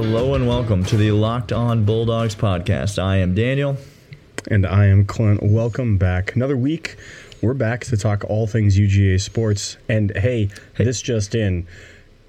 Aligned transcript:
Hello 0.00 0.34
and 0.34 0.46
welcome 0.46 0.84
to 0.84 0.96
the 0.96 1.10
Locked 1.10 1.52
On 1.52 1.84
Bulldogs 1.84 2.36
podcast. 2.36 3.02
I 3.02 3.16
am 3.16 3.34
Daniel. 3.34 3.76
And 4.48 4.64
I 4.64 4.86
am 4.86 5.04
Clint. 5.04 5.42
Welcome 5.42 5.98
back. 5.98 6.36
Another 6.36 6.56
week. 6.56 6.94
We're 7.42 7.52
back 7.54 7.84
to 7.86 7.96
talk 7.96 8.22
all 8.22 8.46
things 8.46 8.78
UGA 8.78 9.20
sports. 9.20 9.76
And 9.88 10.16
hey, 10.16 10.50
this 10.76 11.02
just 11.02 11.34
in. 11.34 11.66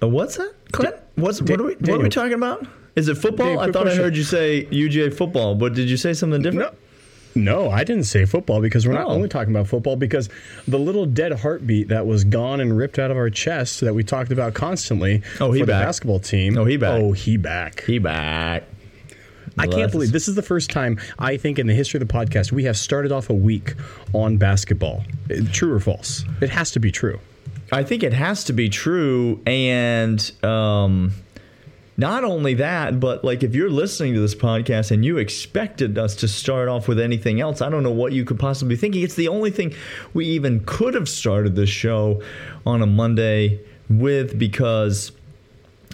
Uh, 0.01 0.07
what's 0.07 0.37
that, 0.37 0.51
Clint? 0.71 0.95
What's, 1.13 1.41
Da- 1.41 1.53
what, 1.53 1.61
are 1.61 1.63
we, 1.65 1.75
what 1.75 1.89
are 1.89 1.99
we 1.99 2.09
talking 2.09 2.33
about? 2.33 2.65
Is 2.95 3.07
it 3.07 3.19
football? 3.19 3.45
Dave, 3.45 3.59
I 3.59 3.71
thought 3.71 3.87
I 3.87 3.93
heard 3.93 4.17
you 4.17 4.23
say 4.23 4.65
UGA 4.71 5.13
football, 5.15 5.53
but 5.53 5.75
did 5.75 5.91
you 5.91 5.97
say 5.97 6.13
something 6.13 6.41
different? 6.41 6.73
No, 6.73 6.79
I 7.35 7.83
didn't 7.83 8.03
say 8.03 8.25
football 8.25 8.61
because 8.61 8.85
we're 8.87 8.93
not 8.93 9.07
Oh. 9.07 9.11
only 9.11 9.29
talking 9.29 9.53
about 9.53 9.67
football 9.67 9.95
because 9.95 10.29
the 10.67 10.79
little 10.79 11.05
dead 11.05 11.31
heartbeat 11.39 11.87
that 11.89 12.05
was 12.05 12.23
gone 12.23 12.59
and 12.59 12.75
ripped 12.75 12.99
out 12.99 13.11
of 13.11 13.17
our 13.17 13.29
chest 13.29 13.81
that 13.81 13.93
we 13.93 14.03
talked 14.03 14.31
about 14.31 14.53
constantly 14.53 15.21
Oh, 15.39 15.51
he 15.51 15.59
for 15.61 15.65
the 15.65 15.71
back. 15.71 15.85
basketball 15.85 16.19
team. 16.19 16.57
Oh, 16.57 16.65
he 16.65 16.77
back. 16.77 17.01
Oh, 17.01 17.11
he 17.13 17.37
back. 17.37 17.83
He 17.85 17.97
back. 17.99 18.63
I 19.57 19.67
can't 19.67 19.91
believe 19.91 20.11
this 20.11 20.27
is 20.27 20.35
the 20.35 20.41
first 20.41 20.69
time 20.69 20.99
I 21.17 21.35
think 21.37 21.59
in 21.59 21.67
the 21.67 21.73
history 21.73 21.99
of 21.99 22.07
the 22.07 22.13
podcast 22.13 22.51
we 22.51 22.63
have 22.65 22.77
started 22.77 23.11
off 23.11 23.29
a 23.29 23.33
week 23.33 23.73
on 24.13 24.37
basketball. 24.37 25.03
Uh, 25.29 25.35
True 25.51 25.73
or 25.73 25.79
false? 25.79 26.23
It 26.41 26.49
has 26.49 26.71
to 26.71 26.79
be 26.79 26.91
true. 26.91 27.19
I 27.71 27.83
think 27.83 28.01
it 28.03 28.13
has 28.13 28.43
to 28.45 28.53
be 28.53 28.67
true, 28.69 29.41
and 29.45 30.19
um, 30.43 31.11
not 31.99 32.23
only 32.23 32.53
that, 32.55 32.99
but 32.99 33.23
like 33.23 33.43
if 33.43 33.53
you're 33.53 33.69
listening 33.69 34.13
to 34.13 34.19
this 34.21 34.33
podcast 34.33 34.91
and 34.91 35.03
you 35.03 35.17
expected 35.17 35.97
us 35.97 36.15
to 36.17 36.27
start 36.27 36.69
off 36.69 36.87
with 36.87 36.99
anything 36.99 37.41
else, 37.41 37.61
I 37.61 37.69
don't 37.69 37.83
know 37.83 37.91
what 37.91 38.13
you 38.13 38.23
could 38.25 38.39
possibly 38.39 38.75
be 38.75 38.79
thinking. 38.79 39.03
It's 39.03 39.15
the 39.15 39.27
only 39.27 39.51
thing 39.51 39.73
we 40.13 40.25
even 40.25 40.63
could 40.65 40.93
have 40.93 41.09
started 41.09 41.55
this 41.55 41.69
show 41.69 42.21
on 42.65 42.81
a 42.81 42.85
Monday 42.87 43.59
with 43.89 44.39
because. 44.39 45.11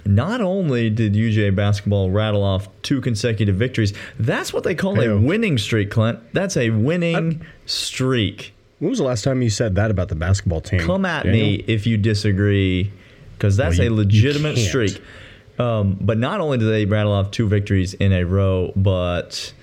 Not 0.07 0.39
only 0.39 0.91
did 0.91 1.13
UGA 1.15 1.55
basketball 1.55 2.11
rattle 2.11 2.43
off 2.43 2.67
two 2.83 3.01
consecutive 3.01 3.55
victories, 3.55 3.91
that's 4.19 4.53
what 4.53 4.63
they 4.63 4.75
call 4.75 4.99
a 5.01 5.19
winning 5.19 5.57
streak, 5.57 5.89
Clint. 5.89 6.19
That's 6.31 6.55
a 6.57 6.69
winning 6.69 7.43
streak. 7.65 8.53
When 8.77 8.91
was 8.91 8.99
the 8.99 9.05
last 9.05 9.23
time 9.23 9.41
you 9.41 9.49
said 9.49 9.73
that 9.77 9.89
about 9.89 10.09
the 10.09 10.15
basketball 10.15 10.61
team? 10.61 10.79
Come 10.81 11.05
at 11.05 11.23
Daniel? 11.23 11.47
me 11.47 11.63
if 11.65 11.87
you 11.87 11.97
disagree, 11.97 12.91
because 13.33 13.57
that's 13.57 13.79
Well, 13.79 13.87
a 13.87 13.89
you- 13.89 13.95
you 13.95 13.97
legitimate 13.97 14.57
streak. 14.59 15.01
Um, 15.57 15.97
but 16.01 16.17
not 16.17 16.41
only 16.41 16.57
did 16.57 16.69
they 16.69 16.85
rattle 16.85 17.13
off 17.13 17.31
two 17.31 17.47
victories 17.47 17.93
in 17.93 18.11
a 18.11 18.23
row, 18.25 18.73
but 18.75 19.53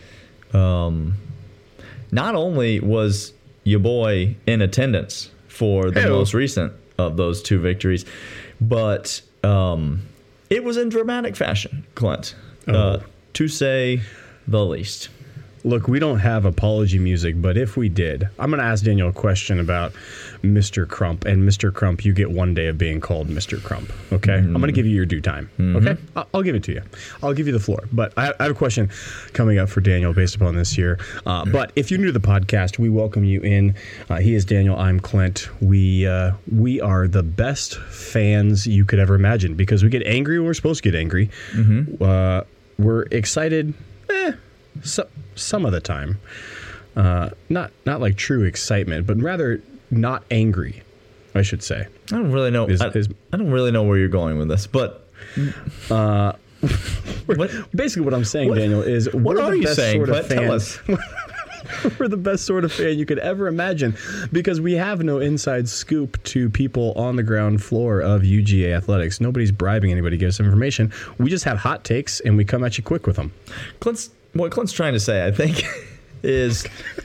um, 0.55 1.15
not 2.11 2.35
only 2.35 2.81
was 2.81 3.33
your 3.65 3.81
boy 3.81 4.37
in 4.47 4.63
attendance 4.63 5.31
for 5.49 5.91
the 5.91 6.01
Hey-o. 6.01 6.11
most 6.19 6.35
recent 6.35 6.73
of 6.99 7.17
those 7.17 7.43
two 7.43 7.59
victories, 7.59 8.05
but 8.61 9.21
um, 9.45 10.03
it 10.51 10.65
was 10.65 10.77
in 10.77 10.89
dramatic 10.89 11.37
fashion, 11.37 11.85
Clint. 11.95 12.35
Uh, 12.67 12.73
Oh. 12.73 13.03
to 13.35 13.49
say 13.49 14.01
the 14.47 14.65
least. 14.65 15.09
Look, 15.65 15.87
we 15.87 16.01
don't 16.01 16.19
have 16.19 16.45
apology 16.45 16.99
music, 16.99 17.41
but 17.41 17.57
if 17.57 17.77
we 17.77 17.89
did, 17.89 18.29
I'm 18.37 18.51
going 18.51 18.59
to 18.61 18.67
ask 18.67 18.85
Daniel 18.85 19.11
a 19.11 19.13
question 19.13 19.61
about 19.61 19.93
Mr. 20.43 20.89
Crump. 20.89 21.25
And 21.25 21.49
Mr. 21.49 21.73
Crump, 21.73 22.05
you 22.05 22.13
get 22.13 22.33
one 22.33 22.53
day 22.53 22.67
of 22.67 22.77
being 22.77 23.01
called 23.01 23.29
Mr. 23.29 23.63
Crump. 23.63 23.93
Okay, 24.13 24.35
I'm 24.35 24.55
going 24.55 24.67
to 24.67 24.73
give 24.73 24.87
you 24.87 24.97
your 24.97 25.07
due 25.07 25.21
time. 25.21 25.49
Okay, 25.61 25.97
I'll, 26.17 26.27
I'll 26.35 26.43
give 26.43 26.57
it 26.57 26.65
to 26.65 26.73
you. 26.73 26.83
I'll 27.23 27.33
give 27.33 27.47
you 27.47 27.53
the 27.53 27.61
floor. 27.61 27.85
But 27.93 28.13
I, 28.17 28.35
I 28.41 28.45
have 28.45 28.53
a 28.53 28.55
question 28.57 28.91
coming 29.35 29.59
up 29.59 29.69
for 29.69 29.81
Daniel 29.81 30.13
based 30.13 30.35
upon 30.35 30.57
this 30.57 30.77
year. 30.77 30.99
Uh, 31.27 31.45
but 31.45 31.71
if 31.77 31.93
you're 31.93 32.01
new 32.01 32.07
to 32.07 32.13
the 32.13 32.19
podcast, 32.19 32.79
we 32.81 32.89
welcome 32.89 33.23
you 33.23 33.41
in. 33.43 33.77
Uh, 34.11 34.17
he 34.19 34.35
is 34.35 34.45
Daniel. 34.45 34.77
I'm 34.77 34.99
Clint. 34.99 35.49
We 35.63 36.09
uh, 36.09 36.33
we 36.51 36.81
are 36.81 37.07
the 37.07 37.23
best 37.23 37.77
fans 37.79 38.67
you 38.67 38.85
could 38.85 38.99
ever 38.99 39.15
imagine 39.15 39.55
because 39.55 39.85
we 39.85 39.91
get 39.91 40.05
angry 40.07 40.41
when 40.41 40.47
we're 40.47 40.55
supposed 40.55 40.83
to 40.83 40.91
get 40.91 40.99
angry. 40.99 41.31
Uh, 42.01 42.43
we're 42.79 43.03
excited. 43.13 43.75
Eh, 44.11 44.33
so, 44.83 45.07
some 45.35 45.65
of 45.67 45.73
the 45.73 45.81
time. 45.81 46.19
Uh, 46.95 47.31
not 47.49 47.71
not 47.87 48.01
like 48.01 48.17
true 48.17 48.43
excitement, 48.45 49.07
but 49.07 49.19
rather 49.21 49.63
not 49.91 50.25
angry. 50.31 50.83
I 51.35 51.41
should 51.43 51.63
say. 51.63 51.87
I 52.11 52.17
don't 52.17 52.31
really 52.33 52.51
know. 52.51 52.67
Is- 52.67 52.83
I, 52.83 52.89
is- 52.89 53.09
I 53.33 53.39
don't 53.39 53.51
really 53.51 53.71
know 53.71 53.83
where 53.83 53.97
you're 53.97 54.09
going 54.09 54.37
with 54.39 54.49
this, 54.49 54.67
but 54.67 55.09
what? 55.89 56.39
Basically, 57.75 58.05
what 58.05 58.15
I'm 58.15 58.25
saying, 58.25 58.49
What- 58.51 58.59
Daniel, 58.59 58.83
is 58.83 59.13
What 59.15 59.39
are 59.39 59.55
you 59.55 59.65
best 59.65 59.77
saying? 59.77 60.05
sort 60.05 60.11
of? 60.11 60.29
Tell 60.29 60.53
us. 60.53 60.79
we're 61.99 62.09
the 62.09 62.17
best 62.17 62.45
sort 62.45 62.65
of 62.65 62.73
fan 62.73 62.99
you 62.99 63.07
could 63.07 63.19
ever 63.21 63.47
imagine 63.47 63.97
because 64.33 64.61
we 64.61 64.75
have 64.75 65.03
no 65.03 65.19
inside 65.19 65.69
scoop 65.69 66.23
to 66.25 66.51
people 66.51 66.93
on 66.93 67.17
the 67.17 67.23
ground 67.23 67.63
floor 67.63 68.01
of 68.01 68.23
UGA 68.23 68.77
athletics. 68.77 69.21
Nobody's 69.21 69.53
bribing 69.53 69.91
anybody 69.91 70.17
to 70.17 70.21
give 70.21 70.29
us 70.29 70.41
information. 70.41 70.93
We 71.19 71.31
just 71.31 71.45
have 71.45 71.59
hot 71.59 71.85
takes 71.85 72.21
and 72.21 72.37
we 72.37 72.45
come 72.45 72.63
at 72.65 72.77
you 72.77 72.85
quick 72.85 73.07
with 73.07 73.17
them. 73.17 73.33
Clint's 73.81 74.11
what 74.33 74.51
Clint's 74.53 74.73
trying 74.73 74.95
to 74.95 75.01
say, 75.01 75.27
I 75.27 75.31
think, 75.33 75.65
is 76.25 76.65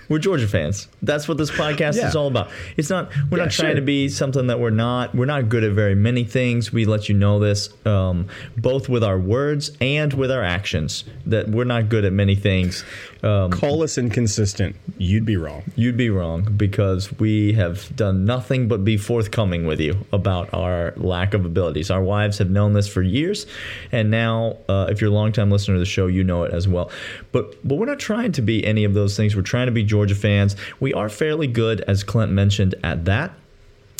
we're 0.10 0.20
Georgia 0.20 0.48
fans. 0.48 0.88
That's 1.02 1.28
what 1.28 1.38
this 1.40 1.50
podcast 1.50 1.96
Yeah. 1.96 2.08
is 2.08 2.16
all 2.16 2.28
about. 2.28 2.50
It's 2.78 2.90
not 2.90 3.10
we're 3.32 3.40
Yeah, 3.40 3.46
not 3.46 3.52
trying 3.52 3.70
sure. 3.72 3.76
to 3.76 3.82
be 3.82 4.10
something 4.10 4.46
that 4.48 4.60
we're 4.60 4.70
not. 4.70 5.16
We're 5.16 5.26
not 5.26 5.50
good 5.50 5.64
at 5.64 5.72
very 5.74 5.96
many 5.96 6.24
things. 6.24 6.72
We 6.72 6.86
let 6.86 7.10
you 7.10 7.16
know 7.16 7.40
this, 7.40 7.70
um, 7.86 8.28
both 8.58 8.90
with 8.90 9.04
our 9.04 9.18
words 9.20 9.72
and 9.82 10.14
with 10.14 10.30
our 10.32 10.44
actions. 10.44 11.04
That 11.26 11.50
we're 11.50 11.64
not 11.64 11.90
good 11.90 12.06
at 12.06 12.14
many 12.14 12.36
things. 12.36 12.84
Um, 13.24 13.52
Call 13.52 13.84
us 13.84 13.98
inconsistent. 13.98 14.76
You'd 14.98 15.26
be 15.26 15.38
wrong. 15.38 15.64
You'd 15.76 15.98
be 15.98 16.10
wrong 16.10 16.54
because 16.56 17.12
we 17.20 17.54
have 17.54 17.96
done 17.96 18.26
nothing 18.26 18.68
but 18.68 18.84
be 18.84 18.98
forthcoming 18.98 19.66
with 19.66 19.80
you 19.80 20.06
about 20.12 20.54
our 20.54 20.94
lack 20.98 21.34
of 21.34 21.46
abilities. 21.46 21.90
Our 21.90 22.02
wives 22.02 22.38
have 22.38 22.50
known 22.50 22.74
this 22.74 22.88
for 22.88 23.02
years, 23.02 23.46
and 23.92 24.12
now, 24.12 24.58
uh, 24.70 24.88
if 24.90 25.02
you're 25.02 25.10
a 25.10 25.14
longtime 25.14 25.50
listener 25.50 25.76
to 25.76 25.80
the 25.80 25.86
show, 25.86 26.08
you 26.08 26.24
know 26.24 26.44
it 26.44 26.54
as 26.54 26.68
well. 26.68 26.92
But 27.32 27.68
but 27.68 27.76
we're 27.76 27.86
not 27.86 28.00
trying 28.00 28.32
to 28.34 28.42
be 28.42 28.66
any 28.66 28.84
of 28.84 28.94
those 28.94 29.18
things. 29.18 29.36
We're 29.36 29.42
trying 29.42 29.68
to 29.68 29.72
be 29.72 29.84
Georgia 29.84 30.16
fans. 30.16 30.56
We 30.80 30.94
are 30.94 31.10
fairly 31.10 31.48
good, 31.48 31.82
as 31.82 32.04
Clint 32.04 32.32
mentioned, 32.32 32.76
at 32.84 33.06
that. 33.06 33.32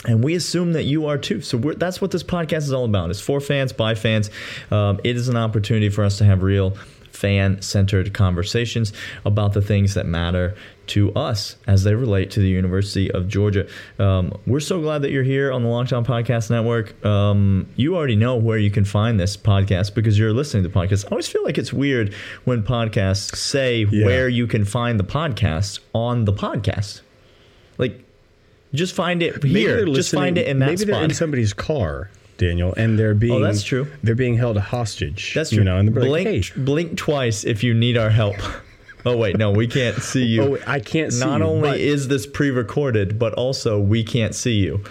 And 0.06 0.24
we 0.24 0.36
assume 0.36 0.74
that 0.74 0.84
you 0.84 1.08
are 1.08 1.18
too. 1.18 1.42
So 1.42 1.58
we're, 1.58 1.74
that's 1.74 2.00
what 2.00 2.12
this 2.12 2.24
podcast 2.24 2.58
is 2.58 2.72
all 2.72 2.86
about. 2.86 3.10
It's 3.10 3.20
for 3.20 3.42
fans, 3.42 3.74
by 3.74 3.96
fans. 3.96 4.30
Um, 4.70 5.00
it 5.04 5.18
is 5.18 5.28
an 5.28 5.36
opportunity 5.36 5.90
for 5.90 6.04
us 6.04 6.20
to 6.20 6.26
have 6.26 6.44
real 6.44 6.78
fan-centered 7.12 8.14
conversations 8.14 8.94
about 9.26 9.54
the 9.54 9.62
things 9.62 9.94
that 9.96 10.06
matter 10.06 10.56
to 10.88 11.14
us 11.16 11.58
as 11.68 11.84
they 11.84 11.94
relate 11.96 12.32
to 12.32 12.40
the 12.40 12.48
University 12.48 13.12
of 13.12 13.28
Georgia. 13.28 13.68
Um, 14.00 14.32
we're 14.46 14.60
so 14.62 14.80
glad 14.80 15.02
that 15.02 15.12
you're 15.12 15.24
here 15.24 15.52
on 15.52 15.64
the 15.64 15.68
Locked 15.70 15.92
On 15.92 16.06
Podcast 16.06 16.50
Network. 16.50 17.04
Um, 17.06 17.68
you 17.76 17.96
already 17.98 18.16
know 18.16 18.38
where 18.38 18.58
you 18.58 18.72
can 18.72 18.86
find 18.86 19.20
this 19.20 19.36
podcast 19.36 19.94
because 19.96 20.18
you're 20.18 20.32
listening 20.34 20.64
to 20.64 20.70
the 20.70 20.74
podcast. 20.76 21.06
I 21.06 21.10
always 21.10 21.28
feel 21.28 21.44
like 21.44 21.58
it's 21.58 21.74
weird 21.74 22.14
when 22.46 22.64
podcasts 22.64 23.36
say 23.36 23.86
Yeah. 23.92 24.06
where 24.06 24.30
you 24.30 24.48
can 24.48 24.64
find 24.64 24.98
the 25.00 25.04
podcast 25.04 25.80
on 25.94 26.24
the 26.26 26.34
podcast. 26.34 27.02
Like, 27.78 28.04
just 28.74 28.94
find 28.96 29.22
it 29.22 29.44
here. 29.44 29.86
Just 29.86 30.14
find 30.14 30.38
it 30.38 30.48
in 30.48 30.60
that 30.60 30.66
maybe 30.68 30.86
they're 30.86 30.96
spot. 30.96 31.04
in 31.04 31.14
somebody's 31.14 31.54
car, 31.54 32.10
Daniel, 32.38 32.74
and 32.78 32.98
they're 33.00 33.14
being 33.16 33.34
Oh, 33.34 33.40
that's 33.40 33.64
true. 33.64 33.88
They're 34.04 34.16
being 34.16 34.38
held 34.38 34.58
hostage. 34.58 35.34
That's 35.34 35.50
true. 35.50 35.60
You 35.60 35.64
know, 35.64 35.78
and 35.78 35.88
they're 35.90 36.04
blink, 36.04 36.26
like, 36.28 36.46
hey, 36.56 36.62
blink 36.64 36.98
twice 36.98 37.44
if 37.44 37.64
you 37.64 37.74
need 37.74 37.98
our 37.98 38.10
help. 38.10 38.36
Oh 39.06 39.16
wait, 39.16 39.38
no, 39.38 39.52
we 39.52 39.68
can't 39.68 40.02
see 40.02 40.26
you. 40.26 40.42
Oh, 40.42 40.58
I 40.68 40.80
can't 40.80 41.14
see 41.14 41.20
Not 41.26 41.40
you, 41.40 41.46
only 41.46 41.82
is 41.88 42.08
this 42.10 42.26
pre-recorded, 42.28 43.18
but 43.18 43.34
also 43.36 43.80
we 43.80 44.04
can't 44.04 44.36
see 44.36 44.56
you. 44.56 44.84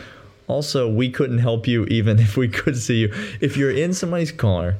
Also, 0.48 0.88
we 0.88 1.10
couldn't 1.10 1.38
help 1.38 1.66
you 1.66 1.84
even 1.86 2.18
if 2.26 2.36
we 2.36 2.48
could 2.48 2.76
see 2.76 2.96
you. 3.00 3.12
If 3.40 3.56
you're 3.56 3.70
in 3.72 3.92
somebody's 3.92 4.32
car, 4.32 4.76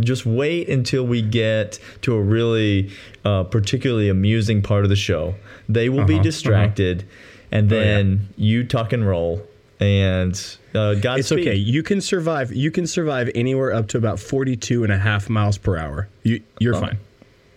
just 0.00 0.26
wait 0.26 0.68
until 0.68 1.06
we 1.06 1.22
get 1.22 1.78
to 2.02 2.14
a 2.14 2.20
really 2.20 2.90
uh, 3.24 3.44
particularly 3.44 4.08
amusing 4.08 4.62
part 4.62 4.82
of 4.84 4.90
the 4.90 4.96
show. 4.96 5.34
They 5.68 5.88
will 5.88 6.04
be 6.04 6.14
Uh-huh, 6.14 6.22
distracted, 6.24 7.04
and 7.52 7.72
Oh, 7.72 7.76
yeah. 7.76 7.82
then 7.84 8.28
you 8.36 8.64
tuck 8.64 8.92
and 8.92 9.06
roll. 9.06 9.46
And 9.80 10.32
uh, 10.74 10.92
It's 10.96 11.00
Godspeed. 11.00 11.40
okay. 11.48 11.54
You 11.56 11.82
can 11.82 12.00
survive. 12.00 12.52
You 12.52 12.70
can 12.70 12.86
survive 12.86 13.30
anywhere 13.34 13.72
up 13.72 13.88
to 13.88 13.98
about 13.98 14.20
42 14.20 14.84
and 14.84 14.92
a 14.92 14.98
half 14.98 15.28
miles 15.30 15.56
per 15.58 15.76
hour. 15.78 16.08
You, 16.22 16.42
you're 16.58 16.76
Oh. 16.76 16.80
fine. 16.80 16.98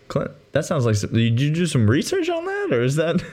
Clint, 0.08 0.32
that 0.52 0.64
sounds 0.66 0.86
like 0.86 0.96
some, 0.96 1.12
did 1.12 1.40
you 1.42 1.52
do 1.52 1.66
some 1.66 1.90
research 1.90 2.30
on 2.30 2.46
that, 2.46 2.70
or 2.72 2.82
is 2.84 2.96
that 2.98 3.24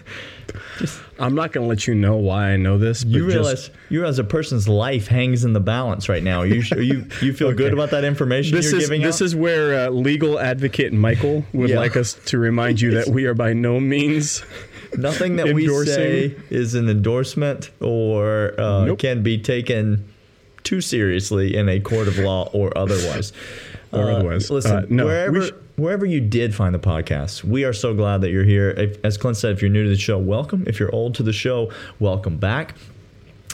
I'm 1.18 1.34
not 1.34 1.52
going 1.52 1.64
to 1.64 1.68
let 1.68 1.86
you 1.86 1.94
know 1.94 2.16
why 2.16 2.52
I 2.52 2.56
know 2.56 2.78
this. 2.78 3.04
But 3.04 3.12
you 3.12 3.24
just- 3.26 3.34
realize 3.36 3.70
you 3.90 4.06
as 4.06 4.18
a 4.18 4.24
person's 4.24 4.66
life 4.68 5.06
hangs 5.08 5.44
in 5.44 5.52
the 5.52 5.60
balance 5.60 6.08
right 6.08 6.22
now? 6.22 6.42
You 6.42 6.62
you 6.78 7.06
you 7.20 7.32
feel 7.34 7.52
good 7.52 7.72
about 7.72 7.90
that 7.90 8.04
information 8.04 8.56
this 8.56 8.70
you're 8.70 8.80
is 8.80 8.86
giving 8.88 9.02
this 9.02 9.20
out? 9.20 9.24
is 9.26 9.36
where 9.36 9.86
uh, 9.88 9.90
legal 9.90 10.38
advocate 10.40 10.92
Michael 10.92 11.44
would 11.52 11.70
Yeah. 11.70 11.78
like 11.78 11.96
us 11.96 12.14
to 12.26 12.38
remind 12.38 12.80
you 12.80 12.92
that 12.92 13.08
we 13.16 13.26
are 13.26 13.34
by 13.34 13.52
no 13.52 13.78
means. 13.78 14.42
Nothing 14.96 15.36
that 15.36 15.54
we 15.54 15.66
say 15.86 16.34
is 16.50 16.74
an 16.74 16.88
endorsement 16.88 17.70
or 17.80 18.58
uh, 18.60 18.84
Nope. 18.86 18.98
can 18.98 19.22
be 19.22 19.38
taken 19.38 20.04
too 20.62 20.80
seriously 20.80 21.56
in 21.56 21.68
a 21.68 21.80
court 21.80 22.08
of 22.08 22.18
law 22.18 22.48
or 22.52 22.76
otherwise. 22.76 23.32
Or 23.92 24.08
Uh, 24.08 24.14
otherwise. 24.18 24.48
Listen, 24.52 24.76
Uh, 24.76 24.86
no, 24.88 25.06
wherever 25.06 25.42
sh- 25.42 25.50
wherever 25.74 26.06
you 26.06 26.20
did 26.20 26.54
find 26.54 26.72
the 26.72 26.78
podcast, 26.78 27.42
we 27.42 27.64
are 27.64 27.72
so 27.72 27.92
glad 27.92 28.20
that 28.20 28.30
you're 28.30 28.44
here. 28.44 28.70
If, 28.70 29.04
as 29.04 29.16
Clint 29.16 29.36
said, 29.36 29.50
if 29.50 29.62
you're 29.62 29.68
new 29.70 29.82
to 29.82 29.88
the 29.88 29.96
show, 29.98 30.16
welcome. 30.16 30.62
If 30.68 30.78
you're 30.78 30.94
old 30.94 31.16
to 31.16 31.24
the 31.24 31.32
show, 31.32 31.72
welcome 31.98 32.36
back. 32.36 32.76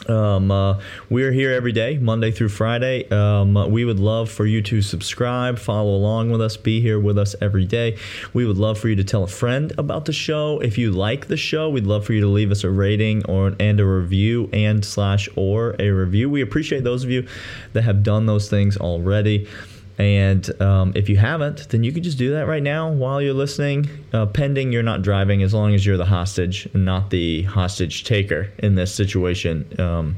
Um, 0.09 0.51
uh, 0.51 0.79
we're 1.09 1.31
here 1.31 1.51
every 1.51 1.71
day, 1.71 1.97
Monday 1.97 2.31
through 2.31 2.49
Friday. 2.49 3.09
Um, 3.09 3.53
we 3.71 3.85
would 3.85 3.99
love 3.99 4.29
for 4.29 4.45
you 4.45 4.61
to 4.63 4.81
subscribe, 4.81 5.59
follow 5.59 5.95
along 5.95 6.31
with 6.31 6.41
us, 6.41 6.57
be 6.57 6.81
here 6.81 6.99
with 6.99 7.17
us 7.17 7.35
every 7.41 7.65
day. 7.65 7.97
We 8.33 8.45
would 8.45 8.57
love 8.57 8.79
for 8.79 8.89
you 8.89 8.95
to 8.95 9.03
tell 9.03 9.23
a 9.23 9.27
friend 9.27 9.73
about 9.77 10.05
the 10.05 10.13
show. 10.13 10.59
If 10.59 10.77
you 10.77 10.91
like 10.91 11.27
the 11.27 11.37
show, 11.37 11.69
we'd 11.69 11.85
love 11.85 12.05
for 12.05 12.13
you 12.13 12.21
to 12.21 12.27
leave 12.27 12.51
us 12.51 12.63
a 12.63 12.69
rating 12.69 13.25
or 13.25 13.53
and 13.59 13.79
a 13.79 13.85
review 13.85 14.49
and 14.53 14.83
slash 14.83 15.27
or 15.35 15.75
a 15.79 15.89
review. 15.89 16.29
We 16.29 16.41
appreciate 16.41 16.83
those 16.83 17.03
of 17.03 17.09
you 17.09 17.27
that 17.73 17.83
have 17.83 18.03
done 18.03 18.25
those 18.25 18.49
things 18.49 18.77
already. 18.77 19.47
And 19.97 20.61
um, 20.61 20.93
if 20.95 21.09
you 21.09 21.17
haven't, 21.17 21.69
then 21.69 21.83
you 21.83 21.91
can 21.91 22.03
just 22.03 22.17
do 22.17 22.31
that 22.33 22.47
right 22.47 22.61
now 22.61 22.91
while 22.91 23.19
you're 23.21 23.33
listening, 23.33 23.89
uh, 24.13 24.27
pending 24.27 24.71
you're 24.71 24.83
not 24.83 25.01
driving, 25.01 25.41
as 25.41 25.53
long 25.53 25.73
as 25.73 25.85
you're 25.85 25.97
the 25.97 26.05
hostage 26.05 26.67
and 26.73 26.85
not 26.85 27.09
the 27.09 27.43
hostage 27.43 28.03
taker 28.03 28.51
in 28.59 28.75
this 28.75 28.93
situation. 28.93 29.79
Um, 29.79 30.17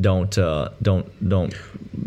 don't 0.00 0.36
uh, 0.38 0.70
don't 0.82 1.28
don't 1.28 1.54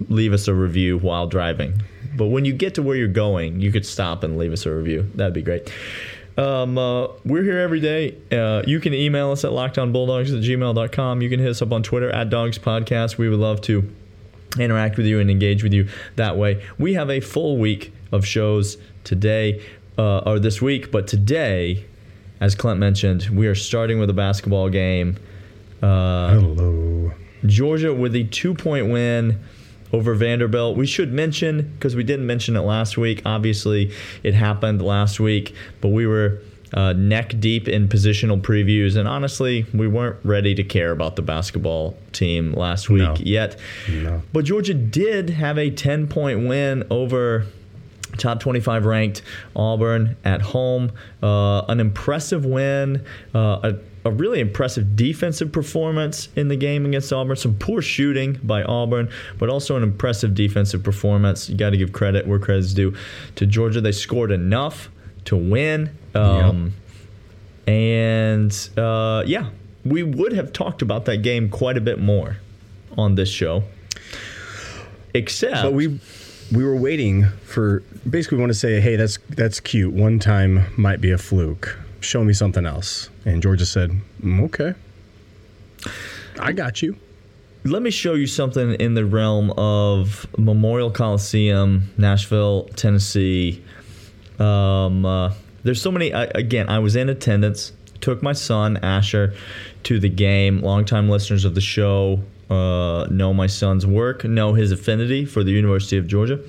leave 0.09 0.33
us 0.33 0.47
a 0.47 0.53
review 0.53 0.97
while 0.97 1.27
driving. 1.27 1.81
But 2.15 2.27
when 2.27 2.45
you 2.45 2.53
get 2.53 2.75
to 2.75 2.81
where 2.81 2.95
you're 2.95 3.07
going, 3.07 3.59
you 3.61 3.71
could 3.71 3.85
stop 3.85 4.23
and 4.23 4.37
leave 4.37 4.51
us 4.51 4.65
a 4.65 4.73
review. 4.73 5.09
That'd 5.15 5.33
be 5.33 5.41
great. 5.41 5.71
Um, 6.37 6.77
uh, 6.77 7.07
we're 7.25 7.43
here 7.43 7.59
every 7.59 7.79
day. 7.79 8.17
Uh, 8.31 8.63
you 8.65 8.79
can 8.79 8.93
email 8.93 9.31
us 9.31 9.43
at 9.43 9.51
lockedonbulldogs 9.51 10.35
at 10.35 10.43
gmail.com. 10.43 11.21
You 11.21 11.29
can 11.29 11.39
hit 11.39 11.49
us 11.49 11.61
up 11.61 11.71
on 11.71 11.83
Twitter 11.83 12.09
at 12.09 12.29
Dogs 12.29 12.57
Podcast. 12.57 13.17
We 13.17 13.29
would 13.29 13.39
love 13.39 13.61
to 13.61 13.89
interact 14.59 14.97
with 14.97 15.05
you 15.05 15.19
and 15.19 15.29
engage 15.29 15.63
with 15.63 15.73
you 15.73 15.87
that 16.15 16.37
way. 16.37 16.63
We 16.77 16.93
have 16.93 17.09
a 17.09 17.19
full 17.19 17.57
week 17.57 17.93
of 18.11 18.25
shows 18.25 18.77
today 19.03 19.63
uh, 19.97 20.19
or 20.19 20.39
this 20.39 20.61
week, 20.61 20.91
but 20.91 21.07
today, 21.07 21.85
as 22.39 22.55
Clint 22.55 22.79
mentioned, 22.79 23.29
we 23.29 23.47
are 23.47 23.55
starting 23.55 23.99
with 23.99 24.09
a 24.09 24.13
basketball 24.13 24.69
game. 24.69 25.17
Uh, 25.81 26.31
Hello. 26.31 27.13
Georgia 27.45 27.93
with 27.93 28.15
a 28.15 28.23
two 28.25 28.53
point 28.53 28.89
win 28.89 29.39
over 29.93 30.13
Vanderbilt. 30.13 30.77
We 30.77 30.85
should 30.85 31.11
mention, 31.11 31.73
because 31.73 31.95
we 31.95 32.03
didn't 32.03 32.25
mention 32.25 32.55
it 32.55 32.61
last 32.61 32.97
week, 32.97 33.21
obviously 33.25 33.91
it 34.23 34.33
happened 34.33 34.81
last 34.81 35.19
week, 35.19 35.53
but 35.81 35.89
we 35.89 36.05
were 36.05 36.41
uh, 36.73 36.93
neck 36.93 37.35
deep 37.39 37.67
in 37.67 37.87
positional 37.87 38.39
previews. 38.41 38.95
And 38.95 39.07
honestly, 39.07 39.65
we 39.73 39.87
weren't 39.87 40.17
ready 40.23 40.55
to 40.55 40.63
care 40.63 40.91
about 40.91 41.15
the 41.15 41.21
basketball 41.21 41.97
team 42.13 42.53
last 42.53 42.89
week 42.89 43.01
No. 43.03 43.15
yet. 43.19 43.59
No. 43.89 44.21
But 44.33 44.45
Georgia 44.45 44.73
did 44.73 45.29
have 45.31 45.57
a 45.57 45.69
10 45.69 46.07
point 46.07 46.47
win 46.47 46.83
over 46.89 47.45
top 48.17 48.39
25 48.39 48.85
ranked 48.85 49.21
Auburn 49.55 50.15
at 50.25 50.41
home. 50.41 50.91
Uh, 51.23 51.61
an 51.67 51.79
impressive 51.79 52.45
win. 52.45 53.05
Uh, 53.35 53.59
a 53.63 53.75
a 54.03 54.09
really 54.09 54.39
impressive 54.39 54.95
defensive 54.95 55.51
performance 55.51 56.27
in 56.35 56.47
the 56.47 56.55
game 56.55 56.87
against 56.87 57.13
Auburn. 57.13 57.35
Some 57.35 57.53
poor 57.53 57.83
shooting 57.83 58.39
by 58.41 58.63
Auburn, 58.63 59.11
but 59.37 59.47
also 59.47 59.77
an 59.77 59.83
impressive 59.83 60.33
defensive 60.33 60.81
performance. 60.81 61.47
You 61.51 61.55
got 61.55 61.69
to 61.69 61.77
give 61.77 61.93
credit 61.93 62.25
where 62.25 62.39
credit's 62.39 62.73
due 62.73 62.95
to 63.35 63.45
Georgia. 63.45 63.79
They 63.79 63.91
scored 63.91 64.31
enough 64.31 64.89
to 65.25 65.35
win. 65.35 65.89
Um, 66.15 66.73
And 67.67 68.51
uh, 68.77 69.23
yeah, 69.25 69.49
we 69.85 70.03
would 70.03 70.33
have 70.33 70.51
talked 70.51 70.81
about 70.81 71.05
that 71.05 71.17
game 71.17 71.49
quite 71.49 71.77
a 71.77 71.81
bit 71.81 71.99
more 71.99 72.37
on 72.97 73.15
this 73.15 73.29
show. 73.29 73.63
Except, 75.13 75.61
But 75.63 75.73
we 75.73 75.99
we 76.51 76.63
were 76.65 76.75
waiting 76.75 77.25
for 77.45 77.83
basically 78.09 78.37
we 78.37 78.41
want 78.43 78.51
to 78.53 78.57
say, 78.59 78.79
hey, 78.81 78.95
that's 78.95 79.17
that's 79.29 79.59
cute. 79.59 79.93
One 79.93 80.19
time 80.19 80.65
might 80.77 81.01
be 81.01 81.11
a 81.11 81.17
fluke. 81.17 81.77
Show 81.99 82.23
me 82.23 82.33
something 82.33 82.65
else. 82.65 83.09
And 83.25 83.41
Georgia 83.41 83.65
said, 83.65 83.91
"Mm, 84.21 84.43
okay. 84.45 84.73
I 86.39 86.51
got 86.53 86.81
you. 86.81 86.95
let 87.63 87.83
me 87.83 87.91
show 87.91 88.15
you 88.15 88.25
something 88.25 88.73
in 88.75 88.95
the 88.95 89.05
realm 89.05 89.51
of 89.51 90.25
Memorial 90.37 90.89
Coliseum, 90.89 91.91
Nashville, 91.97 92.67
Tennessee. 92.75 93.63
Um, 94.41 95.05
uh, 95.05 95.33
there's 95.63 95.81
so 95.81 95.91
many. 95.91 96.13
I, 96.13 96.23
again, 96.25 96.69
I 96.69 96.79
was 96.79 96.95
in 96.95 97.09
attendance. 97.09 97.73
Took 97.99 98.23
my 98.23 98.33
son 98.33 98.77
Asher 98.77 99.35
to 99.83 99.99
the 99.99 100.09
game. 100.09 100.61
Longtime 100.61 101.09
listeners 101.09 101.45
of 101.45 101.53
the 101.53 101.61
show 101.61 102.19
uh, 102.51 103.07
know 103.09 103.33
my 103.33 103.47
son's 103.47 103.85
work, 103.85 104.25
know 104.25 104.53
his 104.53 104.71
affinity 104.71 105.23
for 105.23 105.43
the 105.43 105.51
University 105.51 105.97
of 105.97 106.07
Georgia. 106.07 106.39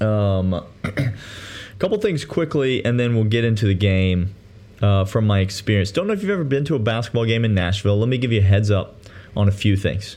Um, 0.00 0.64
couple 1.78 1.98
things 1.98 2.24
quickly, 2.24 2.84
and 2.84 3.00
then 3.00 3.14
we'll 3.14 3.24
get 3.24 3.44
into 3.44 3.66
the 3.66 3.74
game 3.74 4.34
uh, 4.80 5.04
from 5.04 5.26
my 5.26 5.40
experience. 5.40 5.90
Don't 5.90 6.06
know 6.06 6.12
if 6.12 6.22
you've 6.22 6.30
ever 6.30 6.44
been 6.44 6.64
to 6.66 6.76
a 6.76 6.78
basketball 6.78 7.24
game 7.24 7.44
in 7.44 7.54
Nashville. 7.54 7.98
Let 7.98 8.08
me 8.08 8.18
give 8.18 8.30
you 8.30 8.40
a 8.40 8.44
heads 8.44 8.70
up 8.70 8.96
on 9.36 9.48
a 9.48 9.52
few 9.52 9.76
things. 9.76 10.16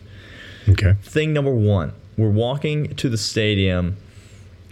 Okay. 0.69 0.93
Thing 1.01 1.33
number 1.33 1.53
one: 1.53 1.93
we're 2.17 2.29
walking 2.29 2.93
to 2.95 3.09
the 3.09 3.17
stadium 3.17 3.97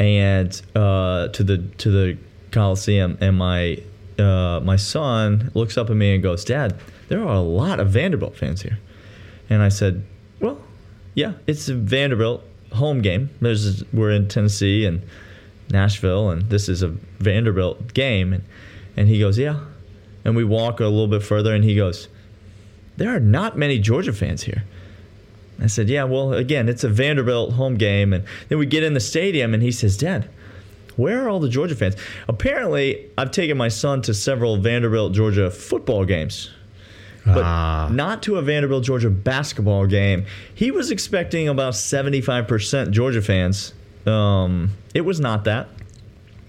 and 0.01 0.61
uh, 0.75 1.27
to 1.27 1.43
the 1.43 1.59
to 1.77 1.91
the 1.91 2.17
Coliseum, 2.51 3.19
and 3.21 3.37
my 3.37 3.77
uh, 4.17 4.59
my 4.63 4.75
son 4.75 5.51
looks 5.53 5.77
up 5.77 5.91
at 5.91 5.95
me 5.95 6.15
and 6.15 6.23
goes, 6.23 6.43
"Dad, 6.43 6.75
there 7.07 7.21
are 7.21 7.35
a 7.35 7.39
lot 7.41 7.79
of 7.79 7.89
Vanderbilt 7.89 8.35
fans 8.35 8.63
here." 8.63 8.79
And 9.49 9.61
I 9.61 9.69
said, 9.69 10.03
"Well, 10.39 10.59
yeah, 11.13 11.33
it's 11.45 11.69
a 11.69 11.75
Vanderbilt 11.75 12.43
home 12.73 13.01
game. 13.01 13.29
There's 13.41 13.83
we're 13.93 14.11
in 14.11 14.27
Tennessee 14.27 14.85
and 14.85 15.03
Nashville, 15.69 16.31
and 16.31 16.49
this 16.49 16.67
is 16.67 16.81
a 16.81 16.87
Vanderbilt 17.19 17.93
game." 17.93 18.33
And 18.33 18.43
and 18.97 19.07
he 19.07 19.19
goes, 19.19 19.37
"Yeah." 19.37 19.59
And 20.25 20.35
we 20.35 20.43
walk 20.43 20.79
a 20.79 20.85
little 20.85 21.07
bit 21.07 21.21
further, 21.21 21.53
and 21.53 21.63
he 21.63 21.75
goes, 21.75 22.07
"There 22.97 23.15
are 23.15 23.19
not 23.19 23.55
many 23.55 23.77
Georgia 23.77 24.13
fans 24.13 24.43
here." 24.43 24.63
I 25.61 25.67
said, 25.67 25.89
"Yeah, 25.89 26.03
well, 26.05 26.33
again, 26.33 26.67
it's 26.69 26.83
a 26.83 26.89
Vanderbilt 26.89 27.53
home 27.53 27.75
game." 27.75 28.13
And 28.13 28.23
then 28.49 28.57
we 28.57 28.65
get 28.65 28.83
in 28.83 28.93
the 28.93 28.99
stadium, 28.99 29.53
and 29.53 29.61
he 29.63 29.71
says, 29.71 29.97
"Dad." 29.97 30.27
Where 30.97 31.23
are 31.25 31.29
all 31.29 31.39
the 31.39 31.47
Georgia 31.49 31.73
fans? 31.75 31.95
Apparently, 32.27 33.05
I've 33.17 33.31
taken 33.31 33.55
my 33.57 33.69
son 33.69 34.01
to 34.03 34.13
several 34.13 34.57
Vanderbilt 34.57 35.13
Georgia 35.13 35.49
football 35.49 36.03
games 36.05 36.49
but 37.23 37.43
Ah. 37.43 37.87
not 37.91 38.23
to 38.23 38.37
a 38.37 38.41
Vanderbilt 38.41 38.83
Georgia 38.83 39.09
basketball 39.11 39.85
game. 39.85 40.25
He 40.55 40.71
was 40.71 40.89
expecting 40.89 41.47
about 41.47 41.75
75% 41.75 42.89
Georgia 42.91 43.21
fans. 43.21 43.73
Um, 44.07 44.71
it 44.95 45.01
was 45.01 45.19
not 45.19 45.43
that. 45.43 45.69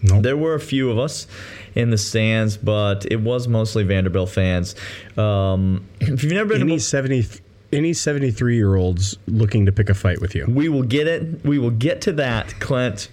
Nope. 0.03 0.23
There 0.23 0.37
were 0.37 0.55
a 0.55 0.61
few 0.61 0.91
of 0.91 0.99
us 0.99 1.26
in 1.75 1.91
the 1.91 1.99
stands, 1.99 2.56
but 2.56 3.06
it 3.11 3.20
was 3.20 3.47
mostly 3.49 3.85
Vanderbilt 3.85 4.31
fans. 4.31 4.75
Um, 5.19 5.85
if 6.00 6.25
you've 6.25 6.32
never 6.32 6.49
been 6.55 6.62
Any 6.62 6.76
to 6.76 6.81
seventy 6.81 7.25
any 7.73 7.93
seventy 7.93 8.31
three 8.31 8.57
year 8.57 8.77
olds 8.77 9.17
looking 9.27 9.67
to 9.67 9.73
pick 9.73 9.89
a 9.91 9.95
fight 9.95 10.21
with 10.21 10.35
you. 10.35 10.47
we 10.47 10.69
will 10.69 10.83
get 10.83 11.07
it. 11.07 11.45
We 11.45 11.59
will 11.59 11.71
get 11.71 12.00
to 12.02 12.12
that, 12.12 12.59
Clint. 12.61 13.09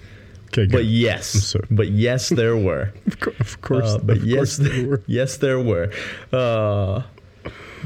Okay, 0.47 0.63
good. 0.65 0.71
But 0.71 0.85
yes, 0.85 1.55
but 1.69 1.89
yes, 1.89 2.29
there 2.29 2.57
were. 2.57 2.91
Of 3.05 3.39
of 3.39 3.61
course, 3.61 3.85
Uh, 3.93 3.97
but 3.99 4.17
of 4.17 4.25
yes, 4.25 4.57
course 4.57 4.69
they 4.69 4.83
were. 4.83 5.01
yes, 5.07 5.37
there 5.37 5.59
were. 5.59 5.91
Uh, 6.33 7.03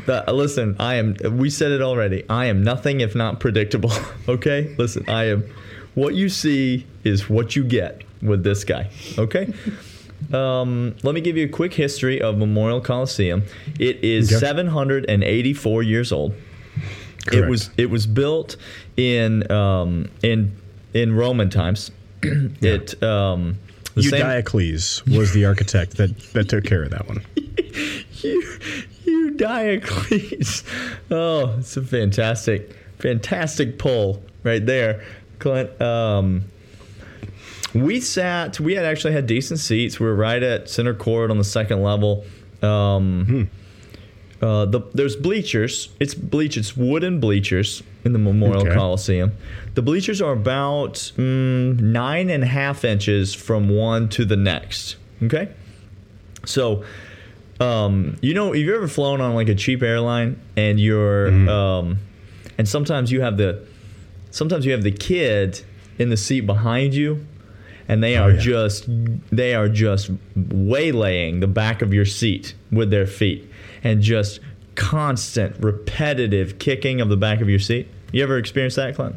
the- 0.05 0.23
listen, 0.31 0.75
I 0.79 0.95
am. 0.95 1.15
We 1.37 1.49
said 1.49 1.71
it 1.71 1.81
already. 1.81 2.23
I 2.29 2.45
am 2.45 2.63
nothing 2.63 3.01
if 3.01 3.15
not 3.15 3.39
predictable. 3.39 3.91
Okay, 4.27 4.73
listen, 4.77 5.03
I 5.09 5.25
am. 5.25 5.43
What 5.95 6.15
you 6.15 6.29
see 6.29 6.87
is 7.03 7.29
what 7.29 7.55
you 7.57 7.63
get 7.65 8.01
with 8.21 8.43
this 8.43 8.63
guy. 8.63 8.89
Okay. 9.19 9.53
Um, 10.31 10.95
let 11.03 11.13
me 11.13 11.19
give 11.21 11.35
you 11.35 11.45
a 11.45 11.49
quick 11.49 11.73
history 11.73 12.21
of 12.21 12.37
Memorial 12.37 12.79
Coliseum. 12.79 13.43
It 13.77 13.97
is 14.03 14.31
Okay. 14.31 14.39
784 14.39 15.83
years 15.83 16.11
old. 16.13 16.33
It 17.31 17.47
was 17.47 17.69
it 17.77 17.89
was 17.89 18.05
built 18.05 18.57
in 18.97 19.49
um, 19.51 20.09
in 20.21 20.55
in 20.93 21.15
Roman 21.15 21.49
times. 21.49 21.91
it 22.21 23.01
um, 23.01 23.57
Eudiocles 23.95 25.05
was 25.15 25.33
the 25.33 25.45
architect 25.45 25.97
that, 25.97 26.17
that 26.33 26.49
took 26.49 26.63
care 26.63 26.83
of 26.83 26.91
that 26.91 27.07
one. 27.07 27.23
you, 27.35 28.59
you 29.03 29.31
Diocles. 29.31 30.63
Oh, 31.11 31.55
it's 31.59 31.77
a 31.77 31.83
fantastic, 31.83 32.75
fantastic 32.99 33.77
pull 33.77 34.23
right 34.43 34.65
there, 34.65 35.03
Clint. 35.39 35.79
Um, 35.81 36.45
we 37.73 38.01
sat. 38.01 38.59
We 38.59 38.75
had 38.75 38.85
actually 38.85 39.13
had 39.13 39.27
decent 39.27 39.59
seats. 39.59 39.99
We 39.99 40.05
were 40.05 40.15
right 40.15 40.41
at 40.41 40.69
center 40.69 40.93
court 40.93 41.29
on 41.31 41.37
the 41.37 41.43
second 41.43 41.83
level. 41.83 42.25
Um, 42.61 43.49
uh, 44.43 44.65
the, 44.65 44.81
there's 44.93 45.15
bleachers. 45.15 45.89
It's 45.99 46.13
bleach. 46.13 46.57
It's 46.57 46.75
wooden 46.75 47.19
bleachers 47.19 47.81
in 48.03 48.11
the 48.11 48.19
Memorial 48.19 48.67
Okay. 48.67 48.75
Coliseum. 48.75 49.31
The 49.75 49.81
bleachers 49.81 50.21
are 50.21 50.33
about 50.33 50.95
mm, 51.15 51.79
nine 51.79 52.29
and 52.29 52.43
a 52.43 52.47
half 52.47 52.83
inches 52.83 53.33
from 53.33 53.69
one 53.69 54.09
to 54.09 54.25
the 54.25 54.35
next. 54.35 54.97
Okay, 55.23 55.49
so 56.45 56.83
um, 57.61 58.17
you 58.21 58.33
know, 58.33 58.53
if 58.53 58.59
you've 58.59 58.75
ever 58.75 58.87
flown 58.87 59.21
on 59.21 59.33
like 59.35 59.47
a 59.47 59.55
cheap 59.55 59.81
airline 59.81 60.39
and 60.57 60.79
you're, 60.79 61.29
um, 61.49 61.99
and 62.57 62.67
sometimes 62.67 63.11
you 63.11 63.21
have 63.21 63.37
the, 63.37 63.65
sometimes 64.31 64.65
you 64.65 64.73
have 64.73 64.83
the 64.83 64.91
kid 64.91 65.61
in 65.97 66.09
the 66.09 66.17
seat 66.17 66.41
behind 66.41 66.93
you, 66.93 67.25
and 67.87 68.03
they 68.03 68.17
Oh, 68.17 68.23
are 68.23 68.31
yeah. 68.31 68.39
just, 68.39 68.85
they 69.31 69.53
are 69.55 69.67
just 69.69 70.09
waylaying 70.35 71.39
the 71.39 71.47
back 71.47 71.81
of 71.81 71.93
your 71.93 72.05
seat 72.05 72.55
with 72.71 72.89
their 72.91 73.05
feet 73.07 73.49
and 73.83 74.01
just 74.01 74.39
constant, 74.75 75.55
repetitive 75.63 76.59
kicking 76.59 77.01
of 77.01 77.09
the 77.09 77.17
back 77.17 77.41
of 77.41 77.49
your 77.49 77.59
seat. 77.59 77.87
You 78.11 78.23
ever 78.23 78.37
experienced 78.37 78.75
that, 78.77 78.95
Clint? 78.95 79.15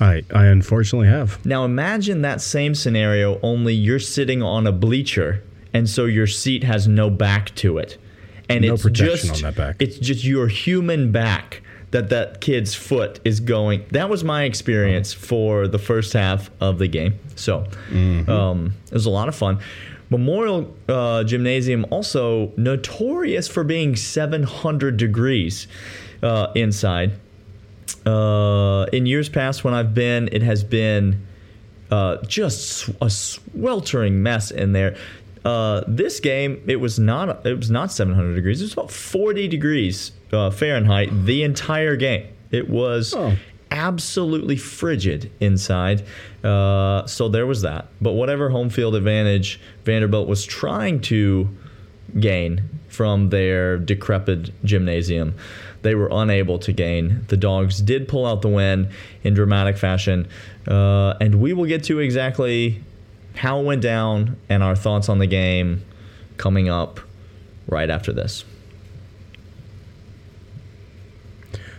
I 0.00 0.22
I 0.34 0.46
unfortunately 0.46 1.08
have. 1.08 1.44
Now 1.44 1.64
imagine 1.64 2.22
that 2.22 2.40
same 2.40 2.74
scenario, 2.74 3.38
only 3.42 3.74
you're 3.74 3.98
sitting 3.98 4.42
on 4.42 4.66
a 4.66 4.72
bleacher, 4.72 5.42
and 5.74 5.88
so 5.88 6.06
your 6.06 6.26
seat 6.26 6.64
has 6.64 6.88
no 6.88 7.10
back 7.10 7.54
to 7.56 7.76
it, 7.76 7.98
and 8.48 8.64
No 8.64 8.74
it's 8.74 8.84
just 8.90 9.30
on 9.30 9.42
that 9.42 9.56
back. 9.56 9.76
it's 9.78 9.98
just 9.98 10.24
your 10.24 10.48
human 10.48 11.12
back 11.12 11.62
that 11.90 12.08
that 12.10 12.40
kid's 12.40 12.74
foot 12.74 13.20
is 13.24 13.40
going. 13.40 13.84
That 13.90 14.08
was 14.08 14.22
my 14.22 14.44
experience 14.44 15.12
for 15.12 15.66
the 15.66 15.78
first 15.78 16.12
half 16.12 16.50
of 16.60 16.78
the 16.78 16.86
game. 16.88 17.14
So 17.36 17.64
Mm-hmm. 17.90 18.30
um, 18.30 18.72
it 18.86 18.92
was 18.92 19.06
a 19.06 19.10
lot 19.10 19.28
of 19.28 19.34
fun. 19.34 19.58
Memorial 20.08 20.74
uh, 20.88 21.22
Gymnasium 21.24 21.86
also 21.90 22.52
notorious 22.56 23.46
for 23.48 23.62
being 23.64 23.94
700 23.96 24.96
degrees 24.96 25.66
uh, 26.22 26.48
inside. 26.54 27.12
Uh, 28.06 28.86
in 28.92 29.06
years 29.06 29.28
past, 29.28 29.62
when 29.64 29.74
I've 29.74 29.94
been, 29.94 30.28
it 30.32 30.42
has 30.42 30.64
been 30.64 31.26
uh, 31.90 32.16
just 32.26 32.88
a 33.02 33.10
sweltering 33.10 34.22
mess 34.22 34.50
in 34.50 34.72
there. 34.72 34.96
Uh, 35.44 35.82
this 35.86 36.20
game, 36.20 36.62
it 36.66 36.76
was 36.76 36.98
not. 36.98 37.46
It 37.46 37.56
was 37.56 37.70
not 37.70 37.90
700 37.92 38.34
degrees. 38.34 38.60
It 38.60 38.64
was 38.64 38.72
about 38.74 38.90
40 38.90 39.48
degrees 39.48 40.12
uh, 40.32 40.50
Fahrenheit 40.50 41.08
the 41.24 41.42
entire 41.42 41.96
game. 41.96 42.26
It 42.50 42.68
was 42.68 43.14
Oh. 43.16 43.34
absolutely 43.70 44.56
frigid 44.56 45.30
inside. 45.40 46.02
Uh, 46.44 47.06
so 47.06 47.28
there 47.28 47.46
was 47.46 47.62
that. 47.62 47.88
But 48.00 48.12
whatever 48.12 48.50
home 48.50 48.68
field 48.70 48.94
advantage 48.94 49.60
Vanderbilt 49.84 50.28
was 50.28 50.44
trying 50.44 51.00
to 51.02 51.48
gain 52.18 52.62
from 52.88 53.30
their 53.30 53.78
decrepit 53.78 54.50
gymnasium, 54.64 55.34
they 55.82 55.94
were 55.94 56.08
unable 56.12 56.58
to 56.58 56.72
gain. 56.72 57.24
The 57.28 57.36
Dogs 57.36 57.80
did 57.80 58.08
pull 58.08 58.26
out 58.26 58.42
the 58.42 58.48
win 58.48 58.90
in 59.22 59.32
dramatic 59.34 59.78
fashion, 59.78 60.26
uh, 60.68 61.14
and 61.20 61.36
we 61.36 61.52
will 61.52 61.66
get 61.66 61.84
to 61.84 62.00
exactly 62.00 62.82
how 63.34 63.60
it 63.60 63.64
went 63.64 63.82
down 63.82 64.36
and 64.48 64.62
our 64.62 64.76
thoughts 64.76 65.08
on 65.08 65.18
the 65.18 65.26
game 65.26 65.84
coming 66.36 66.68
up 66.68 67.00
right 67.66 67.90
after 67.90 68.12
this. 68.12 68.44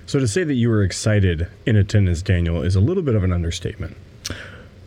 So 0.05 0.19
to 0.19 0.27
say 0.27 0.43
that 0.43 0.55
you 0.55 0.69
were 0.69 0.83
excited 0.83 1.47
in 1.65 1.75
attendance, 1.75 2.21
Daniel, 2.21 2.61
is 2.61 2.75
a 2.75 2.81
little 2.81 3.03
bit 3.03 3.15
of 3.15 3.23
an 3.23 3.31
understatement. 3.31 3.95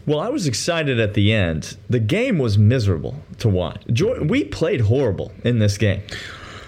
Well, 0.07 0.21
I 0.21 0.29
was 0.29 0.47
excited 0.47 1.01
at 1.01 1.15
the 1.15 1.33
end. 1.33 1.79
The 1.89 1.99
game 1.99 2.37
was 2.39 2.59
miserable 2.59 3.23
to 3.39 3.49
watch. 3.49 3.83
We 4.21 4.45
played 4.45 4.83
horrible 4.83 5.33
in 5.43 5.61
this 5.61 5.79
game. 5.79 6.03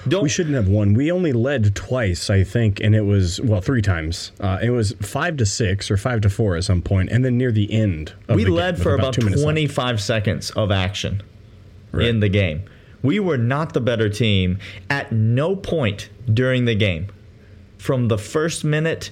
Don't 0.08 0.22
We 0.22 0.28
shouldn't 0.28 0.54
have 0.54 0.68
won. 0.68 0.94
We 0.94 1.10
only 1.10 1.32
led 1.32 1.74
twice, 1.74 2.30
I 2.30 2.44
think, 2.44 2.80
and 2.80 2.94
it 2.94 3.00
was 3.02 3.40
well 3.40 3.60
three 3.60 3.82
times. 3.82 4.32
Uh, 4.40 4.58
it 4.62 4.70
was 4.70 4.92
five 5.00 5.36
to 5.38 5.46
six 5.46 5.90
or 5.90 5.96
five 5.96 6.20
to 6.22 6.30
four 6.30 6.56
at 6.56 6.64
some 6.64 6.80
point, 6.82 7.10
and 7.10 7.24
then 7.24 7.36
near 7.36 7.50
the 7.52 7.72
end, 7.72 8.12
of 8.28 8.36
we 8.36 8.44
the 8.44 8.50
led 8.50 8.74
with 8.74 8.82
for 8.84 8.94
about 8.94 9.18
minutes 9.18 9.36
left. 9.36 9.42
25 9.44 10.00
seconds 10.00 10.50
of 10.52 10.70
action 10.70 11.22
Right. 11.92 12.06
in 12.08 12.20
the 12.20 12.28
game. 12.28 12.62
We 13.02 13.20
were 13.20 13.38
not 13.38 13.72
the 13.72 13.80
better 13.80 14.08
team 14.08 14.58
at 14.90 15.12
no 15.12 15.56
point 15.56 16.08
during 16.32 16.64
the 16.64 16.74
game. 16.74 17.08
From 17.78 18.08
the 18.08 18.18
first 18.18 18.64
minute 18.64 19.10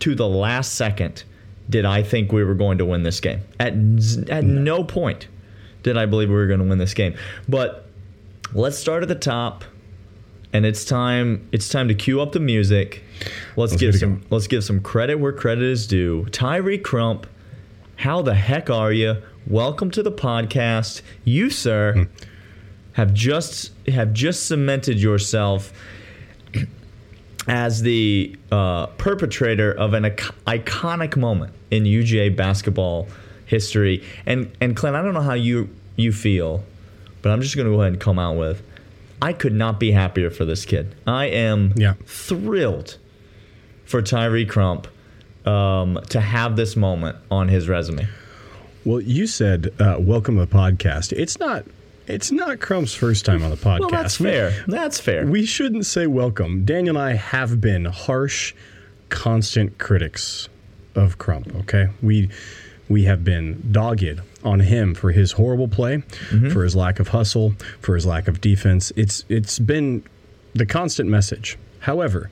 to 0.00 0.14
the 0.14 0.26
last 0.28 0.74
second, 0.74 1.22
did 1.68 1.84
I 1.84 2.02
think 2.02 2.32
we 2.32 2.42
were 2.42 2.54
going 2.54 2.78
to 2.78 2.84
win 2.84 3.02
this 3.04 3.20
game. 3.20 3.40
At, 3.60 3.74
at 4.28 4.44
no 4.44 4.82
point 4.84 5.28
did 5.82 5.96
I 5.96 6.06
believe 6.06 6.28
we 6.28 6.34
were 6.34 6.46
going 6.48 6.60
to 6.60 6.66
win 6.66 6.78
this 6.78 6.94
game. 6.94 7.14
But 7.48 7.86
let's 8.52 8.76
start 8.78 9.02
at 9.02 9.08
the 9.08 9.14
top. 9.14 9.64
And 10.52 10.66
it's 10.66 10.84
time. 10.84 11.46
It's 11.52 11.68
time 11.68 11.88
to 11.88 11.94
cue 11.94 12.20
up 12.20 12.32
the 12.32 12.40
music. 12.40 13.04
Let's, 13.56 13.72
Let's 13.72 13.76
give 13.76 13.94
some. 13.96 14.22
Let's 14.30 14.46
give 14.48 14.64
some 14.64 14.80
credit 14.80 15.16
where 15.16 15.32
credit 15.32 15.62
is 15.64 15.86
due. 15.86 16.26
Tyree 16.32 16.78
Crump, 16.78 17.26
how 17.96 18.22
the 18.22 18.34
heck 18.34 18.68
are 18.68 18.92
you? 18.92 19.22
Welcome 19.46 19.90
to 19.92 20.02
the 20.02 20.10
podcast. 20.10 21.02
You, 21.24 21.50
sir, 21.50 21.92
Hmm. 21.94 22.02
have 22.94 23.14
just 23.14 23.70
have 23.88 24.12
just 24.12 24.46
cemented 24.46 25.00
yourself 25.00 25.72
as 27.46 27.82
the 27.82 28.36
uh, 28.50 28.86
perpetrator 28.86 29.72
of 29.72 29.94
an 29.94 30.02
iconic 30.04 31.16
moment 31.16 31.52
in 31.70 31.84
UGA 31.84 32.34
basketball 32.36 33.06
history. 33.46 34.02
And 34.26 34.50
and 34.60 34.74
Clint, 34.74 34.96
I 34.96 35.02
don't 35.02 35.14
know 35.14 35.20
how 35.22 35.34
you 35.34 35.68
you 35.94 36.10
feel, 36.10 36.64
but 37.22 37.30
I'm 37.30 37.40
just 37.40 37.54
going 37.54 37.66
to 37.68 37.72
go 37.72 37.80
ahead 37.82 37.92
and 37.92 38.00
come 38.02 38.18
out 38.18 38.36
with. 38.36 38.62
I 39.22 39.32
could 39.32 39.52
not 39.52 39.78
be 39.78 39.92
happier 39.92 40.30
for 40.30 40.44
this 40.44 40.64
kid. 40.64 40.94
I 41.06 41.26
am 41.26 41.72
Yeah. 41.76 41.94
thrilled 42.06 42.98
for 43.84 44.00
Tyree 44.02 44.46
Crump 44.46 44.86
um, 45.46 45.98
to 46.10 46.20
have 46.20 46.56
this 46.56 46.76
moment 46.76 47.16
on 47.30 47.48
his 47.48 47.68
resume. 47.68 48.06
Well, 48.84 49.00
you 49.00 49.26
said 49.26 49.72
uh, 49.78 49.96
welcome 49.98 50.36
to 50.36 50.46
the 50.46 50.46
podcast. 50.46 51.12
It's 51.12 51.38
not. 51.38 51.64
It's 52.06 52.32
not 52.32 52.60
Crump's 52.60 52.94
first 52.94 53.24
time 53.24 53.42
on 53.44 53.50
the 53.50 53.56
podcast. 53.56 53.80
Well, 53.80 53.90
that's 53.90 54.16
fair. 54.16 54.64
That's 54.66 54.98
fair. 54.98 55.26
We 55.26 55.44
shouldn't 55.46 55.86
say 55.86 56.06
welcome. 56.06 56.64
Daniel 56.64 56.96
and 56.96 57.04
I 57.04 57.12
have 57.14 57.60
been 57.60 57.84
harsh, 57.84 58.52
constant 59.10 59.78
critics 59.78 60.48
of 60.94 61.18
Crump. 61.18 61.54
Okay, 61.60 61.88
we 62.02 62.30
we 62.88 63.04
have 63.04 63.22
been 63.22 63.62
dogged 63.70 64.20
on 64.44 64.60
him 64.60 64.94
for 64.94 65.12
his 65.12 65.32
horrible 65.32 65.68
play, 65.68 65.98
Mm-hmm. 66.30 66.50
for 66.50 66.64
his 66.64 66.74
lack 66.76 66.98
of 67.00 67.08
hustle, 67.08 67.54
for 67.80 67.94
his 67.94 68.06
lack 68.06 68.28
of 68.28 68.40
defense. 68.40 68.92
It's 68.96 69.24
it's 69.28 69.58
been 69.58 70.02
the 70.54 70.66
constant 70.66 71.08
message. 71.10 71.58
However, 71.80 72.30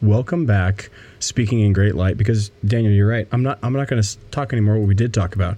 welcome 0.00 0.46
back. 0.46 0.90
Speaking 1.20 1.60
in 1.60 1.72
great 1.72 1.94
light, 1.94 2.16
because 2.18 2.50
Daniel, 2.64 2.92
you're 2.92 3.08
right. 3.08 3.28
I'm 3.32 3.42
not. 3.42 3.58
I'm 3.62 3.72
not 3.72 3.88
going 3.88 4.02
to 4.02 4.18
talk 4.30 4.52
anymore. 4.52 4.78
What 4.78 4.88
we 4.88 4.94
did 4.94 5.14
talk 5.14 5.34
about. 5.34 5.56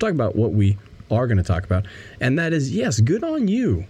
Talk 0.00 0.10
about 0.10 0.34
what 0.34 0.52
we 0.52 0.76
are 1.10 1.26
going 1.26 1.36
to 1.38 1.44
talk 1.44 1.64
about, 1.64 1.86
and 2.20 2.38
that 2.38 2.52
is 2.52 2.74
yes, 2.74 3.00
good 3.00 3.22
on 3.22 3.46
you 3.46 3.84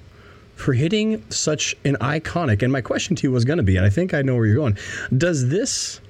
for 0.54 0.72
hitting 0.74 1.24
such 1.30 1.74
an 1.84 1.96
iconic. 1.96 2.62
And 2.62 2.70
my 2.70 2.80
question 2.82 3.16
to 3.16 3.22
you 3.26 3.32
was 3.32 3.44
going 3.44 3.56
to 3.56 3.62
be, 3.62 3.76
and 3.76 3.86
I 3.86 3.90
think 3.90 4.12
I 4.14 4.20
know 4.22 4.34
where 4.36 4.44
you're 4.46 4.54
going. 4.56 4.76
Does 5.16 5.48
this 5.48 6.00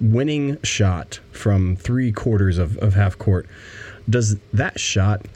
winning 0.00 0.60
shot 0.62 1.20
from 1.32 1.76
three 1.76 2.12
quarters 2.12 2.58
of, 2.58 2.76
of 2.78 2.92
half 2.94 3.16
court, 3.16 3.46
does 4.08 4.36
that 4.52 4.78
shot 4.78 5.26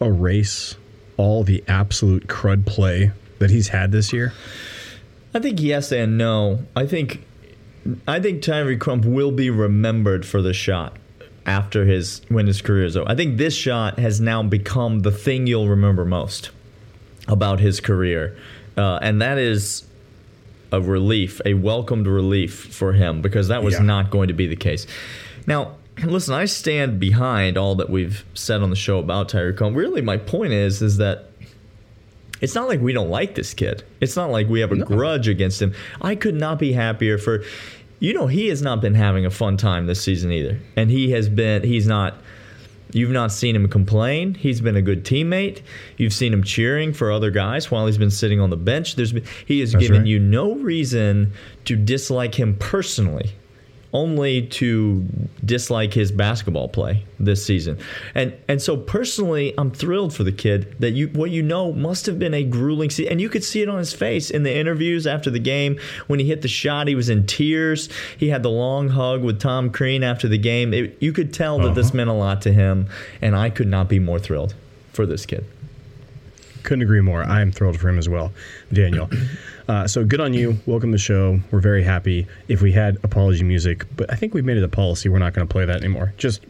erase 0.00 0.76
all 1.16 1.44
the 1.44 1.62
absolute 1.68 2.26
crud 2.26 2.64
play 2.66 3.12
that 3.38 3.50
he's 3.50 3.68
had 3.68 3.92
this 3.92 4.12
year? 4.12 4.32
I 5.34 5.38
think 5.38 5.60
yes 5.60 5.92
and 5.92 6.16
no. 6.18 6.60
I 6.74 6.86
think 6.86 7.24
I 8.06 8.20
think 8.20 8.42
Tyree 8.42 8.76
Crump 8.76 9.04
will 9.04 9.30
be 9.32 9.48
remembered 9.50 10.26
for 10.26 10.42
the 10.42 10.52
shot 10.52 10.96
after 11.46 11.84
his 11.84 12.22
when 12.28 12.46
his 12.46 12.60
career 12.62 12.84
is 12.84 12.96
over. 12.96 13.08
I 13.10 13.14
think 13.14 13.38
this 13.38 13.54
shot 13.54 13.98
has 13.98 14.20
now 14.20 14.42
become 14.42 15.00
the 15.00 15.12
thing 15.12 15.46
you'll 15.46 15.68
remember 15.68 16.04
most 16.04 16.50
about 17.28 17.60
his 17.60 17.80
career, 17.80 18.36
uh, 18.76 18.98
and 19.02 19.22
that 19.22 19.38
is 19.38 19.84
a 20.72 20.80
relief, 20.80 21.40
a 21.44 21.54
welcomed 21.54 22.06
relief 22.06 22.54
for 22.54 22.92
him 22.92 23.20
because 23.22 23.48
that 23.48 23.62
was 23.62 23.74
Yeah. 23.74 23.82
not 23.82 24.10
going 24.10 24.28
to 24.28 24.34
be 24.34 24.46
the 24.46 24.56
case. 24.56 24.86
Now, 25.46 25.76
listen, 26.04 26.34
I 26.34 26.44
stand 26.44 27.00
behind 27.00 27.56
all 27.56 27.74
that 27.76 27.90
we've 27.90 28.24
said 28.34 28.62
on 28.62 28.70
the 28.70 28.76
show 28.76 28.98
about 28.98 29.28
Tyree 29.28 29.54
Crump. 29.54 29.76
Really, 29.76 30.02
my 30.02 30.16
point 30.16 30.52
is 30.52 30.82
is 30.82 30.96
that 30.98 31.26
it's 32.40 32.54
not 32.54 32.68
like 32.68 32.80
we 32.80 32.92
don't 32.92 33.10
like 33.10 33.34
this 33.34 33.54
kid. 33.54 33.84
It's 34.00 34.16
not 34.16 34.30
like 34.30 34.48
we 34.48 34.60
have 34.60 34.72
a 34.72 34.76
grudge 34.76 35.28
against 35.28 35.60
him. 35.60 35.74
I 36.00 36.14
could 36.14 36.34
not 36.34 36.58
be 36.58 36.72
happier 36.72 37.18
for 37.18 37.44
you 37.98 38.14
know, 38.14 38.26
he 38.26 38.48
has 38.48 38.62
not 38.62 38.80
been 38.80 38.94
having 38.94 39.26
a 39.26 39.30
fun 39.30 39.58
time 39.58 39.86
this 39.86 40.02
season 40.02 40.32
either. 40.32 40.58
And 40.74 40.90
he 40.90 41.10
has 41.10 41.28
been 41.28 41.62
he's 41.62 41.86
not 41.86 42.14
you've 42.92 43.10
not 43.10 43.30
seen 43.30 43.54
him 43.54 43.68
complain. 43.68 44.34
He's 44.34 44.60
been 44.60 44.74
a 44.74 44.82
good 44.82 45.04
teammate. 45.04 45.62
You've 45.96 46.14
seen 46.14 46.32
him 46.32 46.42
cheering 46.42 46.92
for 46.92 47.12
other 47.12 47.30
guys 47.30 47.70
while 47.70 47.86
he's 47.86 47.98
been 47.98 48.10
sitting 48.10 48.40
on 48.40 48.50
the 48.50 48.56
bench. 48.56 48.96
There's 48.96 49.12
been, 49.12 49.24
he 49.46 49.60
has 49.60 49.72
That's 49.72 49.82
given 49.82 50.02
right. 50.02 50.08
you 50.08 50.18
no 50.18 50.54
reason 50.54 51.32
to 51.66 51.76
dislike 51.76 52.34
him 52.34 52.56
personally 52.56 53.32
only 53.92 54.46
to 54.46 55.04
dislike 55.44 55.92
his 55.92 56.12
basketball 56.12 56.68
play 56.68 57.04
this 57.18 57.44
season. 57.44 57.78
And 58.14 58.34
and 58.48 58.62
so 58.62 58.76
personally, 58.76 59.52
I'm 59.58 59.70
thrilled 59.70 60.14
for 60.14 60.22
the 60.22 60.32
kid 60.32 60.76
that 60.78 60.92
you 60.92 61.08
what 61.08 61.30
you 61.30 61.42
know 61.42 61.72
must 61.72 62.06
have 62.06 62.18
been 62.18 62.34
a 62.34 62.44
grueling 62.44 62.90
season. 62.90 63.12
And 63.12 63.20
you 63.20 63.28
could 63.28 63.42
see 63.42 63.62
it 63.62 63.68
on 63.68 63.78
his 63.78 63.92
face 63.92 64.30
in 64.30 64.42
the 64.44 64.54
interviews 64.54 65.06
after 65.06 65.30
the 65.30 65.40
game 65.40 65.78
when 66.06 66.20
he 66.20 66.26
hit 66.26 66.42
the 66.42 66.48
shot. 66.48 66.86
He 66.86 66.94
was 66.94 67.08
in 67.08 67.26
tears. 67.26 67.88
He 68.16 68.28
had 68.28 68.42
the 68.42 68.50
long 68.50 68.90
hug 68.90 69.22
with 69.22 69.40
Tom 69.40 69.70
Crean 69.70 70.02
after 70.02 70.28
the 70.28 70.38
game. 70.38 70.72
It, 70.72 70.96
you 71.00 71.12
could 71.12 71.34
tell 71.34 71.58
that 71.60 71.74
this 71.74 71.88
uh-huh. 71.88 71.96
meant 71.96 72.10
a 72.10 72.14
lot 72.14 72.42
to 72.42 72.52
him, 72.52 72.88
and 73.20 73.34
I 73.34 73.50
could 73.50 73.68
not 73.68 73.88
be 73.88 73.98
more 73.98 74.18
thrilled 74.18 74.54
for 74.92 75.06
this 75.06 75.26
kid. 75.26 75.44
Couldn't 76.62 76.82
agree 76.82 77.00
more. 77.00 77.24
I 77.24 77.40
am 77.40 77.52
thrilled 77.52 77.78
for 77.80 77.88
him 77.88 77.98
as 77.98 78.08
well, 78.08 78.32
Daniel. 78.72 79.08
Uh, 79.70 79.86
so 79.86 80.04
good 80.04 80.18
on 80.18 80.34
you. 80.34 80.58
Welcome 80.66 80.90
to 80.90 80.94
the 80.96 80.98
show. 80.98 81.38
We're 81.52 81.60
very 81.60 81.84
happy. 81.84 82.26
If 82.48 82.60
we 82.60 82.72
had 82.72 82.98
apology 83.04 83.44
music, 83.44 83.84
but 83.96 84.12
I 84.12 84.16
think 84.16 84.34
we've 84.34 84.44
made 84.44 84.56
it 84.56 84.64
a 84.64 84.68
policy. 84.68 85.08
We're 85.08 85.20
not 85.20 85.32
going 85.32 85.46
to 85.46 85.52
play 85.52 85.64
that 85.64 85.76
anymore. 85.76 86.12
Just 86.16 86.40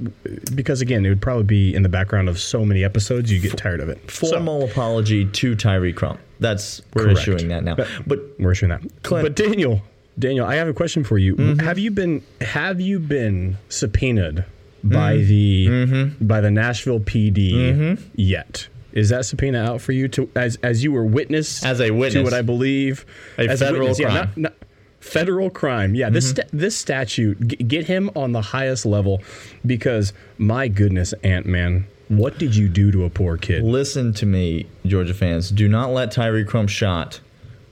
because, 0.56 0.80
again, 0.80 1.04
it 1.04 1.10
would 1.10 1.20
probably 1.20 1.42
be 1.44 1.74
in 1.74 1.82
the 1.82 1.90
background 1.90 2.30
of 2.30 2.40
so 2.40 2.64
many 2.64 2.82
episodes, 2.82 3.30
you 3.30 3.38
get 3.38 3.58
tired 3.58 3.80
of 3.80 3.90
it. 3.90 4.10
So, 4.10 4.28
Formal 4.30 4.64
apology 4.64 5.26
to 5.26 5.54
Tyree 5.54 5.92
Crump. 5.92 6.18
That's 6.38 6.80
we're 6.94 7.02
Correct. 7.02 7.18
issuing 7.18 7.48
that 7.48 7.62
now. 7.62 7.76
But 8.06 8.20
we're 8.38 8.52
issuing 8.52 8.70
that. 8.70 8.80
Clint- 9.02 9.26
But 9.26 9.36
Daniel, 9.36 9.82
Daniel, 10.18 10.46
I 10.46 10.54
have 10.54 10.68
a 10.68 10.72
question 10.72 11.04
for 11.04 11.18
you. 11.18 11.36
Mm-hmm. 11.36 11.58
Have 11.66 11.78
you 11.78 11.90
been 11.90 12.22
have 12.40 12.80
you 12.80 12.98
been 13.00 13.58
subpoenaed 13.68 14.46
by 14.82 15.16
Mm-hmm. 15.18 15.92
the 16.20 16.24
by 16.24 16.40
the 16.40 16.50
Nashville 16.50 17.00
PD 17.00 18.00
yet? 18.14 18.68
Is 18.92 19.08
that 19.10 19.24
subpoena 19.24 19.58
out 19.58 19.80
for 19.80 19.92
you 19.92 20.08
to 20.08 20.30
as 20.34 20.56
as 20.62 20.82
you 20.82 20.92
were 20.92 21.04
witness 21.04 21.64
As 21.64 21.80
a 21.80 21.90
witness 21.90 22.14
to 22.14 22.22
what 22.24 22.32
I 22.34 22.42
believe 22.42 23.06
A 23.38 23.48
as 23.48 23.60
federal 23.60 23.80
witness, 23.88 24.00
yeah, 24.00 24.06
crime. 24.06 24.16
not- 24.16 24.36
not- 24.36 24.54
federal 25.00 25.48
crime. 25.50 25.94
Yeah, 25.94 26.10
this 26.10 26.26
mm-hmm. 26.32 26.42
sta- 26.42 26.48
this 26.52 26.76
statute 26.76 27.48
g- 27.48 27.56
get 27.56 27.86
him 27.86 28.10
on 28.14 28.32
the 28.32 28.42
highest 28.42 28.84
level 28.84 29.22
because 29.64 30.12
my 30.38 30.68
goodness, 30.68 31.14
Ant 31.24 31.46
Man, 31.46 31.86
what 32.08 32.38
did 32.38 32.54
you 32.54 32.68
do 32.68 32.90
to 32.92 33.04
a 33.04 33.10
poor 33.10 33.36
kid? 33.36 33.62
listen 33.62 34.12
to 34.14 34.26
me, 34.26 34.66
Georgia 34.84 35.14
fans. 35.14 35.50
Do 35.50 35.68
not 35.68 35.90
let 35.92 36.10
Tyree 36.12 36.44
Crump's 36.44 36.72
shot 36.72 37.20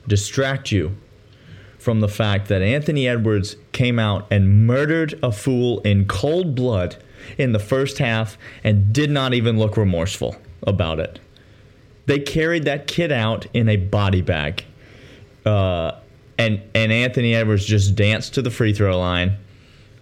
distract 0.07 0.71
you 0.71 0.95
from 1.77 1.99
the 1.99 2.07
fact 2.07 2.47
that 2.49 2.61
Anthony 2.61 3.07
Edwards 3.07 3.55
came 3.71 3.99
out 3.99 4.27
and 4.31 4.65
murdered 4.65 5.17
a 5.21 5.31
fool 5.31 5.79
in 5.81 6.05
cold 6.05 6.55
blood 6.55 6.97
in 7.37 7.51
the 7.51 7.59
first 7.59 7.99
half 7.99 8.37
and 8.63 8.91
did 8.91 9.11
not 9.11 9.33
even 9.33 9.57
look 9.59 9.77
remorseful 9.77 10.35
about 10.65 10.99
it. 10.99 11.19
They 12.05 12.19
carried 12.19 12.63
that 12.65 12.87
kid 12.87 13.11
out 13.11 13.45
in 13.53 13.69
a 13.69 13.75
body 13.77 14.21
bag. 14.21 14.63
Uh, 15.45 15.91
and 16.37 16.61
and 16.73 16.91
Anthony 16.91 17.35
Edwards 17.35 17.65
just 17.65 17.95
danced 17.95 18.33
to 18.35 18.41
the 18.41 18.49
free 18.51 18.73
throw 18.73 18.97
line 18.99 19.37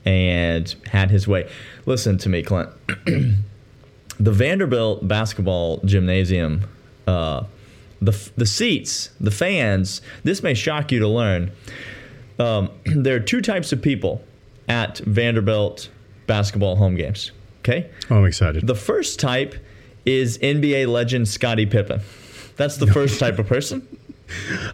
and 0.06 0.74
had 0.92 1.10
his 1.12 1.28
way. 1.28 1.50
Listen 1.86 2.18
to 2.20 2.30
me, 2.30 2.44
Clint. 2.44 2.70
the 3.06 4.32
Vanderbilt 4.32 5.08
basketball 5.08 5.78
gymnasium, 5.86 6.64
uh, 7.08 7.44
the 8.02 8.30
the 8.38 8.46
seats, 8.46 9.10
the 9.20 9.32
fans. 9.32 10.02
This 10.24 10.44
may 10.44 10.54
shock 10.54 10.92
you 10.92 11.00
to 11.00 11.08
learn. 11.08 11.52
Um, 12.40 12.70
there 12.86 13.16
are 13.16 13.20
two 13.20 13.42
types 13.42 13.72
of 13.72 13.82
people 13.82 14.24
at 14.68 15.00
Vanderbilt 15.00 15.90
basketball 16.28 16.76
home 16.76 16.96
games. 16.96 17.32
Okay, 17.60 17.90
Oh, 18.10 18.18
I'm 18.20 18.26
excited. 18.26 18.66
the 18.66 18.76
first 18.76 19.20
type 19.20 19.56
is 20.08 20.38
NBA 20.40 20.88
legend 20.88 21.28
Scottie 21.28 21.66
Pippen. 21.66 22.02
That's 22.56 22.78
the 22.78 22.88
first 22.88 23.20
type 23.24 23.38
of 23.40 23.48
person. 23.48 23.88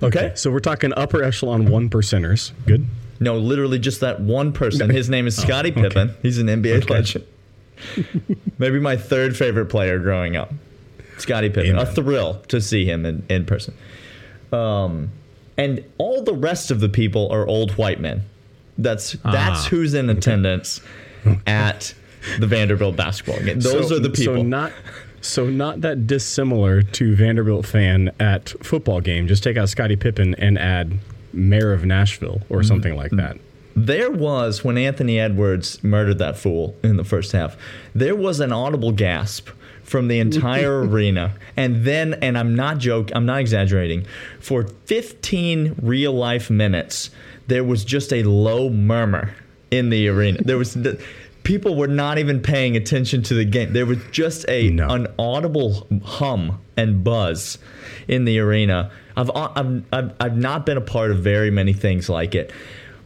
okay, 0.02 0.06
okay. 0.06 0.32
so 0.36 0.50
we're 0.52 0.60
talking 0.60 0.94
upper 0.96 1.24
echelon 1.24 1.66
one 1.70 1.90
percenters. 1.90 2.52
Good. 2.66 2.86
No, 3.20 3.38
literally 3.38 3.80
just 3.80 4.00
that 4.02 4.20
one 4.22 4.52
person. 4.54 4.90
His 4.90 5.10
name 5.10 5.28
is 5.28 5.36
Scottie 5.42 5.72
Pippen. 5.72 6.14
He's 6.22 6.38
an 6.38 6.48
NBA 6.48 6.84
Okay. 6.84 6.94
legend. 6.94 7.26
Maybe 8.58 8.80
my 8.80 8.96
third 8.98 9.36
favorite 9.36 9.66
player 9.68 10.00
growing 10.00 10.36
up. 10.36 10.52
Scottie 11.18 11.50
Pippen. 11.50 11.78
A 11.78 11.86
thrill 11.86 12.42
to 12.48 12.60
see 12.62 12.86
him 12.86 13.06
in, 13.06 13.24
in 13.30 13.46
person. 13.46 13.76
Um, 14.52 15.12
and 15.58 15.84
all 15.98 16.24
the 16.24 16.34
rest 16.34 16.72
of 16.72 16.80
the 16.80 16.90
people 16.90 17.32
are 17.32 17.46
old 17.48 17.72
white 17.72 18.00
men. 18.00 18.24
That's 18.78 19.12
that's 19.24 19.66
Ah, 19.66 19.68
who's 19.70 19.94
in 19.94 20.10
attendance 20.10 20.82
at 21.46 21.94
the 22.40 22.48
Vanderbilt 22.48 22.96
basketball 22.96 23.40
game. 23.44 23.60
Those 23.60 23.90
So- 23.90 23.98
are 23.98 24.00
the 24.00 24.10
people. 24.10 24.36
So 24.38 24.42
not, 24.42 24.72
so 25.24 25.48
not 25.50 25.82
that 25.82 26.06
dissimilar 26.06 26.82
to 26.84 27.16
Vanderbilt 27.16 27.66
fan 27.66 28.12
at 28.20 28.50
football 28.64 29.02
game. 29.02 29.28
Just 29.28 29.44
take 29.44 29.58
out 29.58 29.70
Scottie 29.70 29.96
Pippen 29.96 30.36
and 30.36 30.60
add 30.60 31.00
Mayor 31.34 31.74
of 31.74 31.86
Nashville 31.86 32.42
or 32.50 32.60
Mm-hmm. 32.60 32.68
something 32.68 32.96
like 32.96 33.12
that. 33.12 33.38
There 33.76 34.12
was 34.12 34.64
when 34.64 34.78
Anthony 34.78 35.20
Edwards 35.20 35.84
murdered 35.84 36.20
that 36.20 36.38
fool 36.38 36.76
in 36.84 36.98
the 36.98 37.04
first 37.04 37.32
half. 37.32 37.58
There 37.96 38.16
was 38.16 38.40
an 38.40 38.52
audible 38.54 38.92
gasp 38.92 39.50
from 39.82 40.08
the 40.10 40.20
entire 40.20 40.82
arena, 40.88 41.34
and 41.58 41.84
then, 41.84 42.14
and 42.16 42.38
I'm 42.38 42.56
not 42.56 42.78
joke, 42.78 43.10
I'm 43.16 43.26
not 43.26 43.40
exaggerating. 43.40 44.06
For 44.40 44.68
15 44.86 45.76
real 45.82 46.14
life 46.14 46.50
minutes, 46.52 47.10
there 47.48 47.64
was 47.64 47.84
just 47.84 48.14
a 48.14 48.22
low 48.24 48.70
murmur 48.70 49.34
in 49.72 49.90
the 49.90 50.08
arena. 50.08 50.38
There 50.44 50.58
was. 50.60 50.78
People 51.44 51.76
were 51.76 51.88
not 51.88 52.18
even 52.18 52.42
paying 52.42 52.78
attention 52.78 53.22
to 53.24 53.34
the 53.34 53.44
game. 53.46 53.74
There 53.74 53.86
was 53.86 53.98
just 54.12 54.46
a 54.48 54.70
No. 54.70 54.88
an 54.90 55.08
audible 55.20 55.88
hum 56.04 56.62
and 56.78 57.04
buzz 57.04 57.58
in 58.08 58.24
the 58.26 58.40
arena. 58.40 58.90
I've, 59.18 59.30
I've, 59.36 59.84
I've, 59.92 60.14
I've 60.20 60.38
not 60.38 60.66
been 60.66 60.78
a 60.78 60.82
part 60.82 61.12
of 61.12 61.20
very 61.20 61.52
many 61.52 61.74
things 61.74 62.08
like 62.10 62.34
it. 62.34 62.52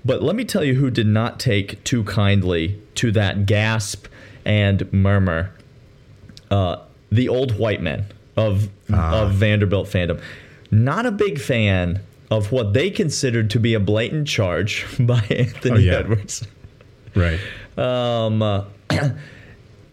But 0.06 0.22
let 0.22 0.36
me 0.36 0.46
tell 0.46 0.64
you 0.64 0.76
who 0.76 0.90
did 0.92 1.08
not 1.08 1.40
take 1.40 1.84
too 1.84 2.04
kindly 2.04 2.80
to 2.96 3.12
that 3.14 3.46
gasp 3.46 4.06
and 4.46 4.92
murmur. 4.94 5.52
Uh, 6.52 6.78
the 7.12 7.28
old 7.28 7.58
white 7.58 7.82
men 7.82 8.06
of, 8.38 8.70
of 8.94 9.34
Vanderbilt 9.34 9.88
fandom. 9.88 10.22
Not 10.72 11.06
a 11.06 11.12
big 11.12 11.40
fan 11.40 12.02
of 12.30 12.52
what 12.52 12.74
they 12.74 12.90
considered 12.90 13.50
to 13.50 13.60
be 13.60 13.74
a 13.74 13.80
blatant 13.80 14.28
charge 14.28 14.86
by 15.00 15.20
Anthony 15.30 15.76
Oh, 15.76 15.78
yeah. 15.80 15.94
Edwards. 15.96 16.48
Right. 17.16 17.40
Um, 17.78 18.42
uh, 18.42 18.66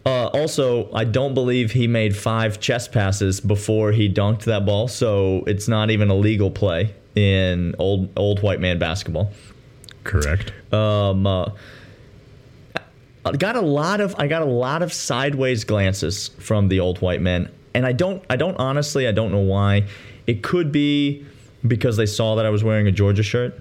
uh, 0.05 0.27
also, 0.27 0.91
I 0.93 1.03
don't 1.03 1.33
believe 1.33 1.71
he 1.71 1.87
made 1.87 2.15
five 2.15 2.59
chest 2.59 2.91
passes 2.91 3.39
before 3.39 3.91
he 3.91 4.11
dunked 4.11 4.43
that 4.43 4.65
ball, 4.65 4.87
so 4.87 5.43
it's 5.47 5.67
not 5.67 5.89
even 5.91 6.09
a 6.09 6.15
legal 6.15 6.51
play 6.51 6.93
in 7.15 7.75
old 7.79 8.09
old 8.17 8.41
white 8.41 8.59
man 8.59 8.79
basketball. 8.79 9.31
Correct. 10.03 10.51
Um, 10.73 11.25
uh, 11.25 11.49
I 13.25 13.31
got 13.31 13.55
a 13.55 13.61
lot 13.61 14.01
of 14.01 14.15
I 14.19 14.27
got 14.27 14.43
a 14.43 14.45
lot 14.45 14.83
of 14.83 14.93
sideways 14.93 15.63
glances 15.63 16.29
from 16.39 16.67
the 16.67 16.79
old 16.79 17.01
white 17.01 17.21
men, 17.21 17.51
and 17.73 17.85
I 17.85 17.91
don't 17.91 18.23
I 18.29 18.35
don't 18.35 18.55
honestly 18.57 19.07
I 19.07 19.11
don't 19.11 19.31
know 19.31 19.39
why. 19.39 19.87
It 20.27 20.43
could 20.43 20.71
be 20.71 21.25
because 21.65 21.97
they 21.97 22.05
saw 22.05 22.35
that 22.35 22.45
I 22.45 22.49
was 22.49 22.63
wearing 22.63 22.87
a 22.87 22.91
Georgia 22.91 23.23
shirt. 23.23 23.59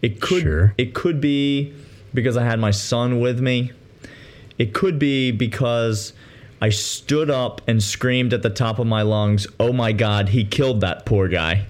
It 0.00 0.20
could 0.20 0.42
Sure. 0.42 0.74
it 0.78 0.94
could 0.94 1.20
be 1.20 1.74
because 2.14 2.36
I 2.36 2.44
had 2.44 2.58
my 2.58 2.70
son 2.70 3.20
with 3.20 3.40
me. 3.40 3.72
It 4.58 4.72
could 4.72 4.98
be 4.98 5.32
because 5.32 6.12
I 6.62 6.70
stood 6.70 7.28
up 7.28 7.60
and 7.66 7.82
screamed 7.82 8.32
at 8.32 8.42
the 8.42 8.50
top 8.50 8.78
of 8.78 8.86
my 8.86 9.02
lungs, 9.02 9.46
"Oh 9.60 9.72
my 9.72 9.92
God, 9.92 10.30
he 10.30 10.44
killed 10.44 10.80
that 10.80 11.04
poor 11.04 11.28
guy." 11.28 11.66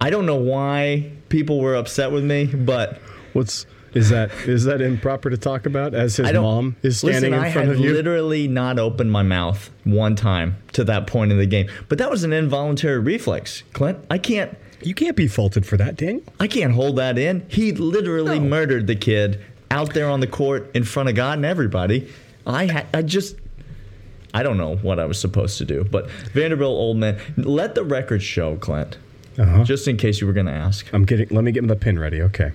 I 0.00 0.10
don't 0.10 0.26
know 0.26 0.36
why 0.36 1.10
people 1.28 1.60
were 1.60 1.74
upset 1.74 2.12
with 2.12 2.24
me, 2.24 2.46
but 2.46 3.00
What's 3.32 3.66
is 3.92 4.10
that? 4.10 4.30
Is 4.46 4.64
that 4.64 4.80
improper 4.80 5.30
to 5.30 5.36
talk 5.36 5.66
about? 5.66 5.94
As 5.94 6.16
his 6.16 6.32
mom 6.32 6.76
is 6.82 6.98
standing 6.98 7.32
listen, 7.32 7.34
in 7.34 7.40
I 7.40 7.50
front 7.50 7.70
of 7.70 7.78
you. 7.80 7.92
literally 7.92 8.46
not 8.48 8.78
opened 8.78 9.10
my 9.10 9.22
mouth 9.22 9.70
one 9.84 10.16
time 10.16 10.56
to 10.72 10.84
that 10.84 11.06
point 11.06 11.32
in 11.32 11.38
the 11.38 11.46
game, 11.46 11.68
but 11.88 11.98
that 11.98 12.10
was 12.10 12.24
an 12.24 12.32
involuntary 12.32 12.98
reflex, 12.98 13.62
Clint. 13.72 13.98
I 14.10 14.18
can't. 14.18 14.56
You 14.82 14.94
can't 14.94 15.16
be 15.16 15.26
faulted 15.28 15.64
for 15.66 15.76
that, 15.76 15.96
Daniel. 15.96 16.22
I 16.40 16.46
can't 16.48 16.72
hold 16.72 16.96
that 16.96 17.18
in. 17.18 17.44
He 17.48 17.72
literally 17.72 18.38
No. 18.38 18.46
murdered 18.46 18.86
the 18.86 18.96
kid 18.96 19.40
out 19.70 19.94
there 19.94 20.08
on 20.08 20.20
the 20.20 20.26
court 20.26 20.70
in 20.74 20.84
front 20.84 21.08
of 21.08 21.14
God 21.14 21.38
and 21.38 21.44
everybody. 21.44 22.08
I 22.46 22.66
had. 22.66 22.86
I 22.94 23.02
just. 23.02 23.36
I 24.34 24.42
don't 24.42 24.58
know 24.58 24.76
what 24.76 24.98
I 25.00 25.06
was 25.06 25.18
supposed 25.18 25.56
to 25.58 25.64
do, 25.64 25.82
but 25.84 26.10
Vanderbilt 26.32 26.70
old 26.76 26.98
man. 26.98 27.18
Let 27.36 27.74
the 27.74 27.84
record 27.84 28.22
show, 28.22 28.56
Clint. 28.56 28.98
Uh-huh. 29.38 29.64
Just 29.64 29.86
in 29.88 29.96
case 29.96 30.20
you 30.20 30.26
were 30.26 30.32
going 30.32 30.46
to 30.46 30.52
ask. 30.52 30.86
I'm 30.92 31.04
getting. 31.04 31.28
Let 31.30 31.42
me 31.44 31.52
get 31.52 31.66
the 31.66 31.76
pin 31.76 31.98
ready. 31.98 32.20
Okay. 32.22 32.52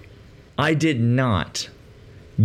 I 0.57 0.73
did 0.73 0.99
not 1.01 1.69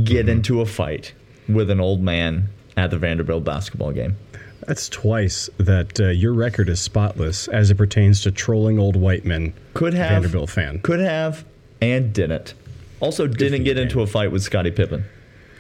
get 0.05 0.29
into 0.29 0.61
a 0.61 0.67
fight 0.67 1.13
with 1.49 1.71
an 1.71 1.81
old 1.81 2.03
man 2.03 2.49
at 2.77 2.91
the 2.91 2.99
Vanderbilt 2.99 3.45
basketball 3.45 3.93
game. 3.93 4.17
That's 4.67 4.89
twice 4.89 5.49
that 5.59 6.01
uh, 6.01 6.09
your 6.09 6.33
record 6.33 6.69
is 6.69 6.81
spotless 6.81 7.47
as 7.49 7.71
it 7.71 7.77
pertains 7.77 8.23
to 8.23 8.33
trolling 8.33 8.79
old 8.79 8.97
white 8.97 9.25
men. 9.25 9.55
Could 9.75 9.95
have 9.95 10.11
Vanderbilt 10.23 10.51
fan. 10.51 10.81
Could 10.81 11.01
have 11.01 11.45
and 11.81 12.13
didn't. 12.13 12.55
Also, 13.01 13.29
for 13.29 13.35
didn't 13.35 13.65
get 13.65 13.79
into 13.79 14.01
a 14.01 14.07
fight 14.07 14.33
with 14.33 14.43
Scottie 14.43 14.71
Pippen. 14.71 15.05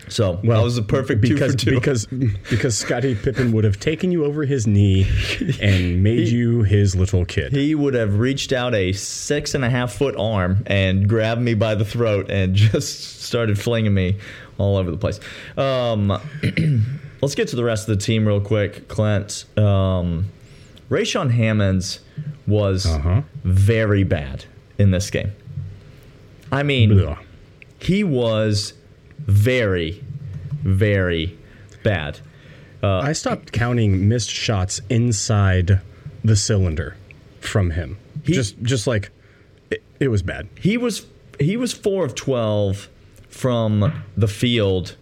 So 0.08 0.40
well, 0.44 0.58
that 0.58 0.64
was 0.64 0.78
a 0.78 0.82
perfect 0.82 1.20
because 1.20 1.56
two 1.56 1.58
for 1.58 1.64
two. 1.64 1.74
because 1.74 2.06
because 2.50 2.78
Scottie 2.78 3.14
Pippen 3.14 3.52
would 3.52 3.64
have 3.64 3.80
taken 3.80 4.12
you 4.12 4.24
over 4.24 4.44
his 4.44 4.66
knee 4.66 5.08
and 5.60 6.02
made 6.02 6.28
you 6.28 6.62
his 6.62 6.94
little 6.94 7.24
kid. 7.24 7.52
he 7.52 7.74
would 7.74 7.94
have 7.94 8.18
reached 8.18 8.52
out 8.52 8.74
a 8.74 8.92
six 8.92 9.54
and 9.54 9.64
a 9.64 9.70
half 9.70 9.94
foot 9.94 10.14
arm 10.16 10.62
and 10.66 11.08
grabbed 11.08 11.40
me 11.40 11.54
by 11.54 11.74
the 11.74 11.84
throat 11.84 12.30
and 12.30 12.54
just 12.56 13.22
started 13.22 13.58
flinging 13.58 13.94
me 13.94 14.16
all 14.58 14.76
over 14.76 14.90
the 14.90 14.96
place. 14.96 15.18
Um, 15.56 16.20
let's 17.22 17.35
get 17.35 17.48
to 17.48 17.57
the 17.57 17.64
rest 17.64 17.88
of 17.88 17.98
the 17.98 18.05
team 18.05 18.26
real 18.26 18.40
quick, 18.40 18.88
Clint. 18.88 19.44
Um, 19.57 20.26
Rayshon 20.90 21.31
Hammonds 21.33 22.00
was 22.46 22.87
Uh-huh. 22.87 23.22
very 23.44 24.05
bad 24.05 24.44
in 24.79 24.90
this 24.92 25.11
game. 25.11 25.33
I 26.52 26.62
mean, 26.62 26.96
Blah. 26.96 27.18
he 27.79 28.05
was 28.05 28.72
very, 29.18 30.02
very 30.62 31.37
bad. 31.83 32.20
I 32.83 33.14
stopped 33.14 33.50
counting 33.50 34.09
missed 34.09 34.31
shots 34.31 34.81
inside 34.88 35.81
the 36.22 36.37
cylinder 36.37 36.94
from 37.40 37.70
him. 37.70 37.96
He- 38.24 38.33
just 38.33 38.62
just 38.62 38.87
like 38.87 39.11
it, 39.72 39.83
it 39.98 40.07
was 40.09 40.22
bad. 40.22 40.46
He 40.61 40.76
was 40.76 41.05
he 41.40 41.57
was 41.57 41.72
four 41.72 42.05
of 42.05 42.14
twelve 42.14 42.88
from 43.29 44.05
the 44.16 44.29
field 44.29 44.94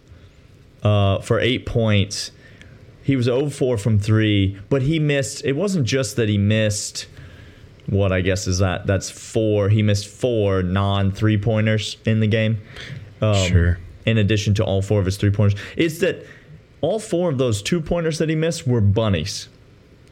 uh, 0.85 1.19
for 1.19 1.39
eight 1.39 1.65
points. 1.65 2.31
He 3.03 3.15
was 3.15 3.25
0 3.25 3.49
4 3.49 3.77
from 3.77 3.99
three, 3.99 4.57
but 4.69 4.83
he 4.83 4.99
missed. 4.99 5.43
It 5.43 5.53
wasn't 5.53 5.85
just 5.85 6.15
that 6.15 6.29
he 6.29 6.37
missed. 6.37 7.07
What 7.87 8.11
I 8.11 8.21
guess 8.21 8.47
is 8.47 8.59
that 8.59 8.87
that's 8.87 9.11
four. 9.11 9.69
He 9.69 9.83
missed 9.83 10.07
four 10.07 10.63
non 10.63 11.11
three 11.11 11.37
pointers 11.37 11.97
in 12.05 12.19
the 12.19 12.27
game. 12.27 12.59
Um, 13.21 13.35
Sure. 13.47 13.79
In 14.07 14.17
addition 14.17 14.53
to 14.55 14.63
all 14.63 14.81
four 14.81 14.99
of 14.99 15.05
his 15.05 15.17
three 15.17 15.31
pointers, 15.31 15.59
it's 15.75 15.99
that 15.99 16.25
all 16.81 16.99
four 16.99 17.29
of 17.29 17.37
those 17.37 17.61
two 17.61 17.81
pointers 17.81 18.17
that 18.19 18.29
he 18.29 18.35
missed 18.35 18.67
were 18.67 18.81
bunnies. 18.81 19.49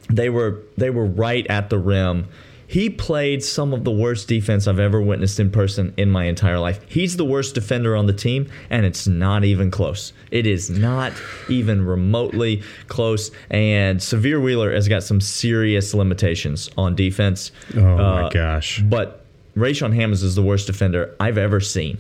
They 0.10 0.30
were 0.30 0.62
they 0.78 0.90
were 0.90 1.06
right 1.06 1.46
at 1.48 1.70
the 1.70 1.78
rim. 1.80 2.28
He 2.74 2.90
played 2.90 3.44
some 3.44 3.72
of 3.72 3.84
the 3.84 3.92
worst 3.92 4.28
defense 4.28 4.68
I've 4.68 4.80
ever 4.80 5.00
witnessed 5.00 5.40
in 5.40 5.52
person 5.52 5.94
in 5.96 6.10
my 6.10 6.26
entire 6.26 6.58
life. 6.58 6.84
He's 6.88 7.18
the 7.18 7.24
worst 7.24 7.54
defender 7.54 7.96
on 7.96 8.08
the 8.08 8.14
team, 8.14 8.50
and 8.72 8.84
it's 8.84 9.06
not 9.06 9.44
even 9.44 9.70
close. 9.70 10.12
It 10.32 10.48
is 10.48 10.72
not 10.72 11.14
even 11.50 11.86
remotely 11.86 12.64
close. 12.88 13.30
And 13.52 14.00
Sahvir 14.00 14.42
Wheeler 14.42 14.74
has 14.74 14.88
got 14.88 15.04
some 15.04 15.22
serious 15.22 15.94
limitations 15.94 16.68
on 16.76 16.96
defense. 16.96 17.52
Oh 17.76 17.80
my 17.80 18.24
Uh, 18.24 18.30
gosh. 18.30 18.82
But 18.82 19.24
Rayshon 19.56 19.94
Hammonds 19.94 20.24
is 20.24 20.34
the 20.34 20.42
worst 20.42 20.66
defender 20.66 21.16
I've 21.20 21.38
ever 21.38 21.60
seen 21.60 22.00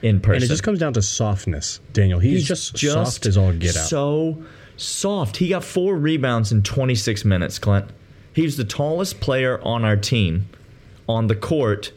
in 0.00 0.20
person. 0.20 0.36
And 0.36 0.44
it 0.44 0.48
just 0.48 0.62
comes 0.62 0.78
down 0.78 0.94
to 0.94 1.02
softness, 1.02 1.80
Daniel. 1.92 2.18
He's, 2.18 2.48
just, 2.48 2.78
soft 2.78 3.26
as 3.26 3.36
all 3.36 3.52
get 3.52 3.76
out. 3.76 3.88
So 3.88 4.42
soft. 4.78 5.36
He 5.36 5.48
got 5.48 5.62
four 5.64 5.96
rebounds 5.96 6.50
in 6.50 6.62
26 6.62 7.26
minutes, 7.26 7.58
Clint. 7.58 7.90
He's 8.34 8.56
the 8.56 8.64
tallest 8.64 9.20
player 9.20 9.60
on 9.62 9.84
our 9.84 9.96
team 9.96 10.46
on 11.08 11.28
the 11.28 11.36
court, 11.36 11.92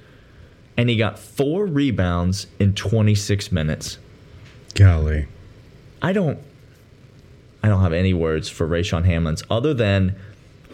and 0.77 0.89
he 0.89 0.95
got 0.95 1.17
four 1.17 1.65
rebounds 1.65 2.47
in 2.59 2.73
26 2.73 3.51
minutes. 3.51 3.97
Golly. 4.75 5.25
I 6.01 6.13
don't 6.13 6.37
I 7.63 7.69
don't 7.69 7.81
have 7.81 7.93
any 7.93 8.13
words 8.13 8.49
for 8.49 8.67
Rayshon 8.67 9.05
Hammonds 9.05 9.43
other 9.49 9.73
than 9.73 10.15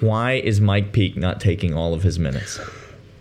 why 0.01 0.33
is 0.33 0.59
Mike 0.59 0.91
Peake 0.91 1.15
not 1.15 1.39
taking 1.39 1.73
all 1.73 1.93
of 1.93 2.03
his 2.03 2.19
minutes? 2.19 2.59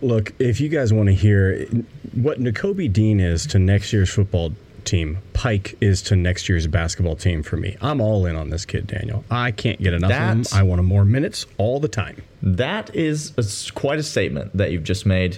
Look, 0.01 0.33
if 0.37 0.59
you 0.59 0.67
guys 0.67 0.91
want 0.91 1.07
to 1.07 1.13
hear 1.15 1.65
what 2.13 2.39
Nakobe 2.41 2.91
Dean 2.91 3.21
is 3.21 3.47
to 3.47 3.59
next 3.59 3.93
year's 3.93 4.09
football 4.09 4.51
team, 4.83 5.19
Peake 5.33 5.77
is 5.79 6.01
to 6.03 6.17
next 6.17 6.49
year's 6.49 6.67
basketball 6.67 7.15
team 7.15 7.41
for 7.41 7.55
me. 7.55 7.77
I'm 7.81 8.01
all 8.01 8.25
in 8.25 8.35
on 8.35 8.49
this 8.49 8.65
kid, 8.65 8.85
Daniel. 8.85 9.23
I 9.31 9.51
can't 9.51 9.81
get 9.81 9.93
enough 9.93 10.09
That's- 10.09 10.51
of 10.51 10.57
him. 10.57 10.59
I 10.59 10.63
want 10.63 10.79
him 10.79 10.85
more 10.85 11.05
minutes 11.05 11.45
all 11.57 11.79
the 11.79 11.87
time. 11.87 12.21
That 12.45 12.93
is 12.93 13.31
a 13.37 13.71
quite 13.73 13.97
a 13.99 14.03
statement 14.03 14.55
that 14.57 14.71
you've 14.71 14.83
just 14.83 15.05
made. 15.05 15.37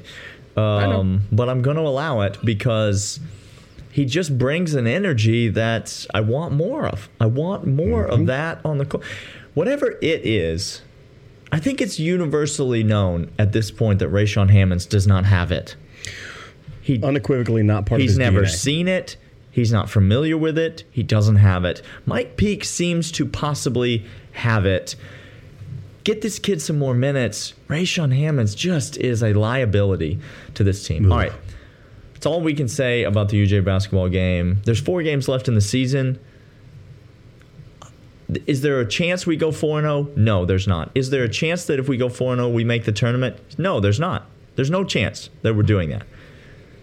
Um, 0.57 1.21
but 1.31 1.49
I'm 1.49 1.61
going 1.61 1.75
to 1.77 1.83
allow 1.83 2.21
it 2.21 2.37
because 2.43 3.19
he 3.91 4.05
just 4.05 4.37
brings 4.37 4.73
an 4.73 4.87
energy 4.87 5.49
that 5.49 6.05
I 6.13 6.21
want 6.21 6.53
more 6.53 6.87
of. 6.87 7.07
I 7.19 7.27
want 7.27 7.67
more 7.67 8.03
Mm-hmm. 8.05 8.21
of 8.21 8.25
that 8.27 8.59
on 8.65 8.77
the 8.79 8.85
court. 8.85 9.03
Whatever 9.53 9.91
it 10.01 10.25
is, 10.25 10.81
I 11.51 11.59
think 11.59 11.79
it's 11.81 11.99
universally 11.99 12.83
known 12.83 13.31
at 13.37 13.51
this 13.51 13.69
point 13.71 13.99
that 13.99 14.09
Rayshon 14.11 14.49
Hammonds 14.49 14.85
does 14.85 15.05
not 15.05 15.25
have 15.25 15.51
it. 15.51 15.75
He 16.81 17.01
Unequivocally 17.01 17.63
not 17.63 17.85
part 17.85 17.99
of 18.01 18.03
He's 18.03 18.17
never 18.17 18.43
DNA. 18.43 18.49
seen 18.49 18.87
it. 18.87 19.17
He's 19.51 19.71
not 19.71 19.89
familiar 19.89 20.37
with 20.37 20.57
it. 20.57 20.83
He 20.91 21.01
doesn't 21.03 21.37
have 21.37 21.63
it. 21.65 21.81
Mike 22.05 22.35
Peake 22.37 22.63
seems 22.65 23.11
to 23.13 23.25
possibly 23.25 24.05
have 24.33 24.65
it. 24.65 24.95
Get 26.05 26.21
this 26.21 26.39
kid 26.39 26.61
some 26.61 26.77
more 26.79 26.93
minutes. 26.93 27.53
Rayshon 27.67 28.15
Hammonds 28.15 28.55
just 28.55 28.95
is 28.97 29.21
a 29.21 29.33
liability 29.33 30.19
to 30.53 30.63
this 30.63 30.85
team. 30.87 31.11
All 31.11 31.17
right. 31.17 31.33
That's 32.13 32.25
all 32.27 32.39
we 32.41 32.53
can 32.53 32.67
say 32.69 33.03
about 33.03 33.29
the 33.29 33.43
UGA 33.43 33.65
basketball 33.65 34.07
game. 34.07 34.61
There's 34.65 34.79
four 34.79 35.03
games 35.03 35.27
left 35.27 35.47
in 35.47 35.55
the 35.55 35.61
season. 35.61 36.19
Is 38.47 38.61
there 38.61 38.79
a 38.79 38.87
chance 38.87 39.27
we 39.27 39.35
go 39.35 39.51
4 39.51 39.81
0? 39.81 40.09
No, 40.15 40.45
there's 40.45 40.67
not. 40.67 40.89
Is 40.95 41.09
there 41.11 41.23
a 41.23 41.29
chance 41.29 41.65
that 41.65 41.79
if 41.79 41.87
we 41.87 41.97
go 41.97 42.09
4 42.09 42.35
0, 42.35 42.49
we 42.49 42.63
make 42.63 42.85
the 42.85 42.91
tournament? 42.91 43.37
No, 43.59 43.79
there's 43.79 43.99
not. 43.99 44.25
There's 44.55 44.71
no 44.71 44.83
chance 44.83 45.29
that 45.43 45.55
we're 45.55 45.63
doing 45.63 45.89
that. 45.89 46.03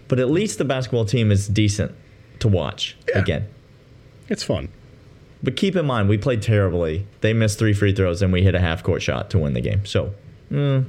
But 0.07 0.19
at 0.19 0.29
least 0.29 0.57
the 0.57 0.65
basketball 0.65 1.05
team 1.05 1.31
is 1.31 1.47
decent 1.47 1.93
to 2.39 2.47
watch 2.47 2.95
Yeah. 3.09 3.19
again. 3.19 3.47
It's 4.29 4.43
fun. 4.43 4.69
But 5.43 5.57
keep 5.57 5.75
in 5.75 5.85
mind, 5.85 6.07
we 6.07 6.17
played 6.17 6.41
terribly. 6.41 7.05
They 7.21 7.33
missed 7.33 7.59
three 7.59 7.73
free 7.73 7.93
throws 7.93 8.21
and 8.21 8.31
we 8.31 8.41
hit 8.43 8.55
a 8.55 8.59
half 8.61 8.81
court 8.81 9.01
shot 9.01 9.29
to 9.31 9.39
win 9.39 9.53
the 9.53 9.61
game. 9.61 9.85
So, 9.85 10.13
mm, 10.49 10.85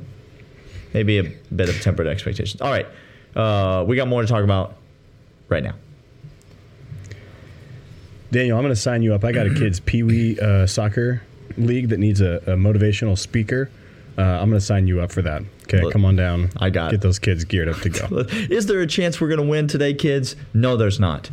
maybe 0.92 1.18
a 1.18 1.24
bit 1.54 1.68
of 1.68 1.80
tempered 1.80 2.06
expectations. 2.06 2.60
All 2.60 2.70
right. 2.70 2.86
Uh, 3.34 3.84
we 3.84 3.96
got 3.96 4.06
more 4.06 4.22
to 4.22 4.28
talk 4.28 4.44
about 4.44 4.76
right 5.48 5.64
now. 5.64 5.74
Daniel, 8.30 8.56
I'm 8.56 8.64
going 8.64 8.74
to 8.74 8.80
sign 8.80 9.02
you 9.02 9.14
up. 9.14 9.24
I 9.24 9.32
got 9.32 9.46
a 9.46 9.54
kids' 9.54 9.80
pee 9.84 10.02
wee 10.02 10.38
uh, 10.40 10.66
soccer 10.66 11.22
league 11.56 11.88
that 11.88 11.98
needs 11.98 12.20
a, 12.20 12.36
a 12.46 12.56
motivational 12.56 13.18
speaker. 13.18 13.70
Uh, 14.16 14.22
I'm 14.22 14.48
going 14.48 14.60
to 14.60 14.64
sign 14.64 14.86
you 14.86 15.00
up 15.00 15.10
for 15.10 15.22
that. 15.22 15.42
Okay, 15.64 15.82
Look, 15.82 15.92
come 15.92 16.04
on 16.04 16.14
down. 16.14 16.50
I 16.58 16.70
got 16.70 16.90
Get 16.90 16.96
it. 16.96 17.00
those 17.00 17.18
kids 17.18 17.44
geared 17.44 17.68
up 17.68 17.78
to 17.78 17.88
go. 17.88 18.06
Is 18.50 18.66
there 18.66 18.80
a 18.80 18.86
chance 18.86 19.20
we're 19.20 19.28
going 19.28 19.40
to 19.40 19.46
win 19.46 19.66
today, 19.66 19.94
kids? 19.94 20.36
No, 20.52 20.76
there's 20.76 21.00
not. 21.00 21.30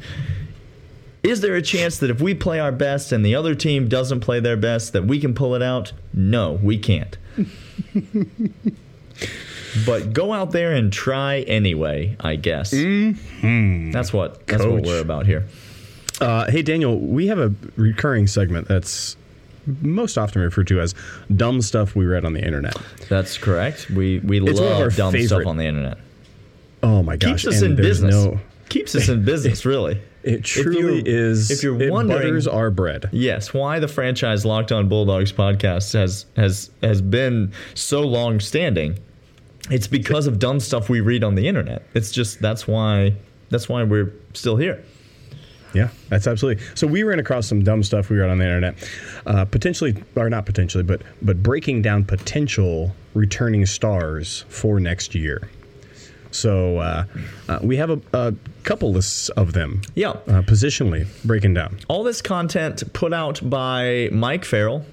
Is 1.24 1.42
there 1.42 1.56
a 1.56 1.62
chance 1.62 2.00
that 2.00 2.10
if 2.10 2.20
we 2.20 2.34
play 2.34 2.60
our 2.60 2.72
best 2.72 3.12
and 3.12 3.24
the 3.24 3.36
other 3.36 3.54
team 3.54 3.88
doesn't 3.88 4.22
play 4.22 4.40
their 4.40 4.58
best, 4.58 4.94
that 4.94 5.06
we 5.06 5.20
can 5.20 5.36
pull 5.36 5.54
it 5.54 5.62
out? 5.62 5.94
No, 6.14 6.54
we 6.64 6.80
can't. 6.80 7.16
but 9.86 10.14
go 10.14 10.34
out 10.34 10.52
there 10.52 10.74
and 10.74 10.92
try 10.92 11.42
anyway, 11.42 12.16
I 12.20 12.36
guess. 12.38 12.72
That's 12.72 14.12
what 14.14 14.48
that's 14.48 14.66
what 14.66 14.84
we're 14.84 15.02
about 15.02 15.26
here. 15.28 15.46
Uh, 16.20 16.50
hey, 16.50 16.62
Daniel, 16.62 16.98
we 17.00 17.28
have 17.28 17.40
a 17.40 17.54
recurring 17.76 18.28
segment 18.28 18.68
that's 18.68 19.16
most 19.82 20.18
often 20.18 20.42
referred 20.42 20.68
to 20.68 20.80
as 20.82 20.96
dumb 21.36 21.62
stuff 21.62 21.96
we 21.96 22.06
read 22.06 22.26
on 22.26 22.34
the 22.34 22.44
internet. 22.44 22.76
That's 23.10 23.38
correct. 23.38 23.90
We 23.90 24.20
we 24.20 24.42
It's 24.42 24.60
love 24.60 24.96
dumb 24.96 25.16
stuff 25.22 25.46
on 25.46 25.58
the 25.58 25.66
internet. 25.66 25.98
Oh 26.84 27.04
my 27.04 27.16
gosh! 27.16 27.44
Keeps 27.44 27.56
us 27.56 27.62
and 27.62 27.72
in 27.72 27.76
business. 27.76 28.16
No, 28.16 28.40
Keeps 28.70 28.96
us 28.96 29.08
in 29.10 29.24
business, 29.24 29.66
really. 29.68 30.02
It 30.24 30.44
truly 30.44 30.98
you're- 31.00 31.04
is. 31.06 31.50
if 31.52 31.64
you're 31.64 31.82
it 31.82 31.92
wondering- 31.92 32.22
butters 32.22 32.48
our 32.48 32.70
bread. 32.72 33.10
Yes, 33.12 33.54
why 33.54 33.80
the 33.80 33.88
franchise 33.88 34.46
Locked 34.46 34.72
On 34.72 34.88
Bulldogs 34.88 35.32
podcast 35.32 35.94
has 35.94 36.26
has 36.36 36.70
has 36.84 37.02
been 37.02 37.52
so 37.74 38.02
long 38.02 38.40
standing. 38.40 38.98
It's 39.70 39.88
because 39.88 40.28
of 40.28 40.40
dumb 40.40 40.60
stuff 40.60 40.90
we 40.90 41.02
read 41.02 41.24
on 41.24 41.36
the 41.36 41.48
internet. 41.48 41.84
It's 41.94 42.12
just 42.12 42.42
that's 42.42 42.68
why 42.68 43.14
that's 43.50 43.70
why 43.70 43.84
we're 43.84 44.12
still 44.34 44.58
here. 44.58 44.84
Yeah, 45.74 45.88
that's 46.10 46.28
absolutely. 46.28 46.64
So 46.76 46.86
we 46.86 47.04
ran 47.04 47.20
across 47.20 47.48
some 47.48 47.64
dumb 47.64 47.82
stuff 47.84 48.10
we 48.10 48.18
read 48.18 48.30
on 48.30 48.40
the 48.40 48.44
internet, 48.44 48.76
uh, 49.26 49.46
potentially 49.46 49.96
or 50.16 50.30
not 50.30 50.46
potentially, 50.46 50.84
but 50.84 51.02
but 51.22 51.42
breaking 51.42 51.82
down 51.82 52.04
potential 52.04 52.94
returning 53.14 53.66
stars 53.66 54.44
for 54.50 54.80
next 54.82 55.16
year. 55.16 55.50
So 56.32 56.78
uh, 56.78 57.06
uh, 57.48 57.60
we 57.62 57.78
have 57.78 57.90
a, 57.90 58.02
a 58.14 58.34
couple 58.64 58.92
lists 58.92 59.30
of 59.30 59.54
them. 59.54 59.82
Yeah. 59.96 60.10
Uh, 60.10 60.42
positionally 60.42 61.08
breaking 61.26 61.54
down. 61.54 61.80
All 61.88 62.04
this 62.04 62.22
content 62.22 62.92
put 62.94 63.14
out 63.14 63.48
by 63.48 64.10
Mike 64.12 64.46
Farrell, 64.46 64.86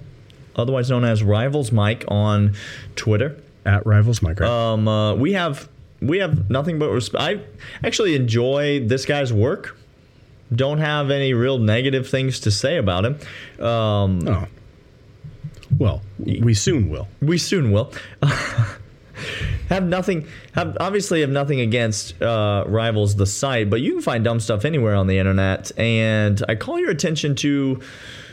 otherwise 0.57 0.91
known 0.91 1.05
as 1.05 1.23
Rivals 1.23 1.73
Mike 1.73 2.05
on 2.09 2.55
Twitter. 2.97 3.41
At 3.65 3.85
Rivals 3.87 4.21
Minecraft. 4.21 4.49
Um, 4.49 4.89
uh, 4.89 5.15
we 5.15 5.33
have 5.35 5.69
we 6.01 6.19
have 6.19 6.49
nothing 6.49 6.79
but 6.79 6.91
respect. 6.91 7.23
I 7.23 7.41
actually 7.87 8.15
enjoy 8.15 8.87
this 8.87 9.05
guy's 9.05 9.33
work. 9.33 9.77
Don't 10.55 10.79
have 10.79 11.11
any 11.11 11.35
real 11.35 11.59
negative 11.59 12.09
things 12.09 12.41
to 12.41 12.51
say 12.51 12.79
about 12.79 13.05
him. 13.05 13.65
Um, 13.65 14.27
oh. 14.27 14.47
Well, 15.77 16.03
we 16.19 16.55
soon 16.55 16.89
will. 16.89 17.09
we 17.21 17.37
soon 17.37 17.71
will. 17.71 17.93
have 19.69 19.85
nothing. 19.85 20.27
Have 20.53 20.77
obviously 20.81 21.21
have 21.21 21.31
nothing 21.31 21.61
against 21.61 22.21
uh, 22.23 22.65
rivals 22.67 23.17
the 23.17 23.27
site, 23.27 23.71
but 23.71 23.81
you 23.81 23.93
can 23.93 24.03
find 24.03 24.25
dumb 24.25 24.41
stuff 24.41 24.65
anywhere 24.65 24.95
on 24.95 25.07
the 25.07 25.19
internet. 25.19 25.71
And 25.79 26.43
I 26.49 26.55
call 26.55 26.79
your 26.79 26.91
attention 26.91 27.35
to 27.37 27.81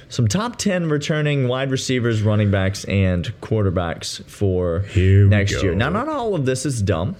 some 0.09 0.27
top 0.27 0.57
ten 0.57 0.89
returning 0.89 1.47
wide 1.47 1.71
receivers, 1.71 2.21
running 2.21 2.51
backs, 2.51 2.83
and 2.85 3.25
quarterbacks 3.41 4.23
for 4.25 4.81
Here 4.89 5.25
next 5.27 5.61
year. 5.63 5.75
Now, 5.75 5.89
not 5.89 6.07
all 6.07 6.35
of 6.35 6.45
this 6.45 6.65
is 6.65 6.81
dumb, 6.81 7.15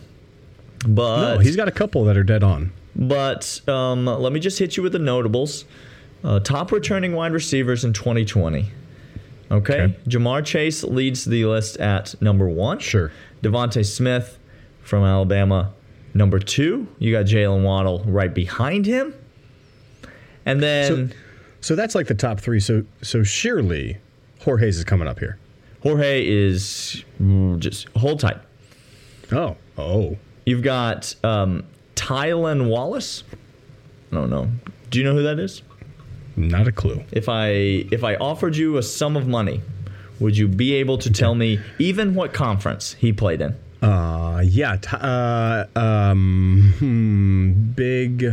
but 0.87 1.35
No, 1.35 1.39
he's 1.39 1.55
got 1.55 1.67
a 1.67 1.71
couple 1.71 2.05
that 2.05 2.15
are 2.17 2.23
dead 2.23 2.43
on. 2.43 2.71
but 2.95 3.61
um, 3.67 4.05
let 4.05 4.31
me 4.31 4.39
just 4.39 4.59
hit 4.59 4.77
you 4.77 4.83
with 4.83 4.91
the 4.93 4.99
notables. 4.99 5.65
Uh, 6.23 6.39
top 6.39 6.71
returning 6.71 7.13
wide 7.13 7.33
receivers 7.33 7.83
in 7.85 7.93
2020. 7.93 8.71
Okay. 9.51 9.81
Okay. 9.81 9.95
Ja'Marr 10.07 10.43
Chase 10.43 10.83
leads 10.83 11.23
the 11.25 11.45
list 11.45 11.77
at 11.77 12.19
number 12.19 12.47
one. 12.49 12.79
Sure. 12.79 13.11
DeVonta 13.45 13.85
Smith 13.85 14.39
from 14.81 15.03
Alabama, 15.03 15.71
number 16.15 16.39
two. 16.39 16.87
You 16.97 17.11
got 17.11 17.25
Jaylen 17.25 17.63
Waddle 17.63 18.03
right 18.05 18.33
behind 18.33 18.87
him. 18.87 19.13
And 20.47 20.61
then 20.61 21.13
So 21.61 21.75
that's 21.75 21.93
like 21.93 22.07
the 22.07 22.15
top 22.15 22.39
three. 22.39 22.59
So 22.59 22.83
so 23.03 23.23
surely 23.23 23.97
Jorge's 24.41 24.77
is 24.79 24.83
coming 24.83 25.07
up 25.07 25.19
here. 25.19 25.37
Jorge 25.81 26.25
is 26.27 27.03
just 27.59 27.87
hold 27.89 28.19
tight. 28.19 28.37
Oh, 29.31 29.55
oh, 29.77 30.17
You've 30.45 30.63
got 30.63 31.15
um, 31.23 31.63
Tylan 31.95 32.67
Wallace. 32.69 33.23
I 34.11 34.15
don't 34.15 34.29
know. 34.29 34.49
Do 34.89 34.99
you 34.99 35.05
know 35.05 35.13
who 35.13 35.23
that 35.23 35.39
is? 35.39 35.61
not 36.35 36.67
a 36.67 36.71
clue. 36.71 37.03
If 37.11 37.29
I 37.29 37.47
if 37.91 38.03
I 38.03 38.15
offered 38.15 38.55
you 38.57 38.77
a 38.77 38.83
sum 38.83 39.15
of 39.15 39.27
money, 39.27 39.61
would 40.19 40.37
you 40.37 40.47
be 40.47 40.73
able 40.75 40.97
to 40.99 41.11
tell 41.11 41.35
me 41.35 41.59
even 41.79 42.15
what 42.15 42.33
conference 42.33 42.93
he 42.93 43.11
played 43.13 43.41
in? 43.41 43.55
Uh, 43.81 44.41
yeah. 44.43 44.77
T- 44.77 44.97
uh, 44.99 45.65
um, 45.75 46.73
hmm, 46.79 47.51
big. 47.73 48.23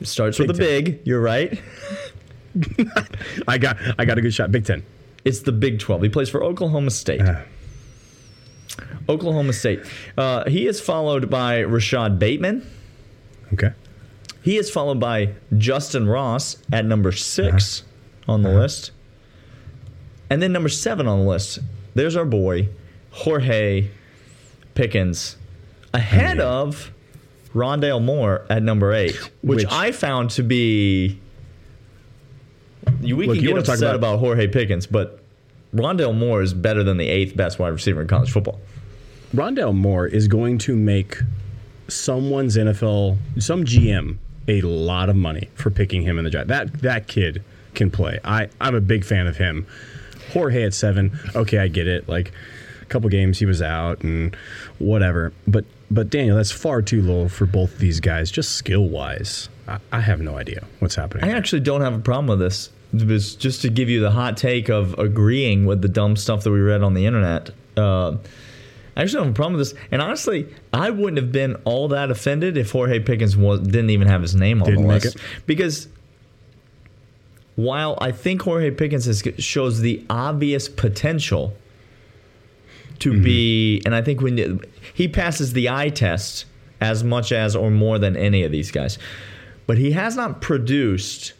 It 0.00 0.06
starts 0.06 0.38
with 0.38 0.50
a 0.50 0.54
Big 0.54 0.84
big. 0.84 1.06
You're 1.06 1.20
right. 1.20 1.60
I 3.48 3.58
got, 3.58 3.76
I 3.98 4.04
got 4.04 4.18
a 4.18 4.20
good 4.20 4.34
shot. 4.34 4.50
Big 4.50 4.64
Ten. 4.64 4.82
It's 5.24 5.40
the 5.40 5.52
Big 5.52 5.78
12. 5.78 6.02
He 6.02 6.08
plays 6.08 6.28
for 6.28 6.42
Oklahoma 6.42 6.90
State. 6.90 7.20
Uh. 7.20 7.42
Oklahoma 9.08 9.52
State. 9.52 9.80
Uh, 10.16 10.48
he 10.48 10.66
is 10.66 10.80
followed 10.80 11.30
by 11.30 11.60
Rashod 11.60 12.18
Bateman. 12.18 12.68
Okay. 13.52 13.72
He 14.42 14.56
is 14.56 14.70
followed 14.70 14.98
by 14.98 15.34
Justin 15.56 16.08
Ross 16.08 16.56
at 16.72 16.84
number 16.84 17.12
6 17.12 17.82
on 18.26 18.42
the 18.42 18.48
list. 18.50 18.90
And 20.32 20.40
then 20.40 20.50
number 20.50 20.70
seven 20.70 21.06
on 21.06 21.18
the 21.18 21.24
list, 21.26 21.58
there's 21.94 22.16
our 22.16 22.24
boy, 22.24 22.70
Jorge 23.10 23.88
Pickens, 24.74 25.36
ahead 25.92 26.40
of 26.40 26.90
Rondale 27.54 28.02
Moore 28.02 28.46
at 28.48 28.62
number 28.62 28.94
eight, 28.94 29.14
which, 29.42 29.64
Which- 29.64 29.66
I 29.70 29.92
found 29.92 30.30
to 30.30 30.42
be. 30.42 31.18
You, 33.02 33.14
we 33.14 33.26
Look, 33.26 33.36
can 33.36 33.44
get 33.44 33.58
upset 33.58 33.78
about- 33.82 33.94
about 33.96 34.18
Jorge 34.20 34.46
Pickens, 34.48 34.86
but 34.86 35.20
Rondale 35.74 36.16
Moore 36.16 36.40
is 36.40 36.54
better 36.54 36.82
than 36.82 36.96
the 36.96 37.08
eighth 37.08 37.36
best 37.36 37.58
wide 37.58 37.68
receiver 37.68 38.00
in 38.00 38.06
college 38.08 38.30
football. 38.30 38.58
Rondale 39.36 39.74
Moore 39.74 40.06
is 40.06 40.28
going 40.28 40.56
to 40.58 40.74
make 40.74 41.18
someone's 41.88 42.56
NFL, 42.56 43.18
some 43.38 43.64
GM, 43.66 44.16
a 44.48 44.62
lot 44.62 45.10
of 45.10 45.16
money 45.16 45.50
for 45.56 45.68
picking 45.70 46.00
him 46.00 46.16
in 46.16 46.24
the 46.24 46.30
draft. 46.30 46.48
That 46.48 46.80
that 46.80 47.06
kid 47.06 47.42
can 47.74 47.90
play. 47.90 48.18
I 48.24 48.48
I'm 48.62 48.74
a 48.74 48.80
big 48.80 49.04
fan 49.04 49.26
of 49.26 49.36
him. 49.36 49.66
Jorge 50.32 50.64
at 50.64 50.74
seven, 50.74 51.18
okay, 51.34 51.58
I 51.58 51.68
get 51.68 51.86
it. 51.86 52.08
Like 52.08 52.32
a 52.80 52.84
couple 52.86 53.08
games 53.08 53.38
he 53.38 53.46
was 53.46 53.62
out 53.62 54.02
and 54.02 54.36
whatever. 54.78 55.32
But 55.46 55.64
but 55.90 56.08
Daniel, 56.10 56.36
that's 56.36 56.50
far 56.50 56.80
too 56.82 57.02
low 57.02 57.28
for 57.28 57.44
both 57.46 57.78
these 57.78 58.00
guys, 58.00 58.30
just 58.30 58.52
skill 58.52 58.88
wise. 58.88 59.48
I, 59.68 59.78
I 59.92 60.00
have 60.00 60.20
no 60.20 60.36
idea 60.38 60.64
what's 60.78 60.94
happening. 60.94 61.24
I 61.24 61.36
actually 61.36 61.60
don't 61.60 61.82
have 61.82 61.94
a 61.94 61.98
problem 61.98 62.26
with 62.26 62.38
this. 62.38 62.70
It's 62.94 63.34
just 63.34 63.62
to 63.62 63.70
give 63.70 63.88
you 63.88 64.00
the 64.00 64.10
hot 64.10 64.36
take 64.36 64.68
of 64.68 64.98
agreeing 64.98 65.66
with 65.66 65.82
the 65.82 65.88
dumb 65.88 66.16
stuff 66.16 66.44
that 66.44 66.50
we 66.50 66.60
read 66.60 66.82
on 66.82 66.94
the 66.94 67.06
internet. 67.06 67.50
Uh, 67.76 68.16
I 68.96 69.02
actually 69.02 69.18
don't 69.20 69.26
have 69.28 69.34
a 69.34 69.36
problem 69.36 69.58
with 69.58 69.70
this. 69.70 69.78
And 69.90 70.02
honestly, 70.02 70.46
I 70.72 70.90
wouldn't 70.90 71.16
have 71.16 71.32
been 71.32 71.54
all 71.64 71.88
that 71.88 72.10
offended 72.10 72.56
if 72.58 72.70
Jorge 72.72 73.00
Pickens 73.00 73.36
was, 73.36 73.60
didn't 73.60 73.90
even 73.90 74.08
have 74.08 74.20
his 74.20 74.34
name 74.34 74.62
on 74.62 74.68
Didn't 74.68 74.82
the 74.82 74.88
list. 74.88 75.16
it? 75.16 75.22
Because 75.46 75.88
while 77.56 77.98
I 78.00 78.12
think 78.12 78.42
Jorge 78.42 78.70
Pickens 78.70 79.06
has, 79.06 79.22
shows 79.38 79.80
the 79.80 80.04
obvious 80.08 80.68
potential 80.68 81.54
to 83.00 83.12
Mm-hmm. 83.12 83.22
be, 83.24 83.82
and 83.84 83.94
I 83.94 84.02
think 84.02 84.20
when 84.20 84.60
he 84.94 85.08
passes 85.08 85.52
the 85.52 85.68
eye 85.68 85.88
test 85.88 86.44
as 86.80 87.02
much 87.02 87.32
as 87.32 87.54
or 87.56 87.70
more 87.70 87.98
than 87.98 88.16
any 88.16 88.42
of 88.44 88.52
these 88.52 88.70
guys, 88.70 88.98
but 89.66 89.76
he 89.78 89.92
has 89.92 90.16
not 90.16 90.40
produced 90.40 91.32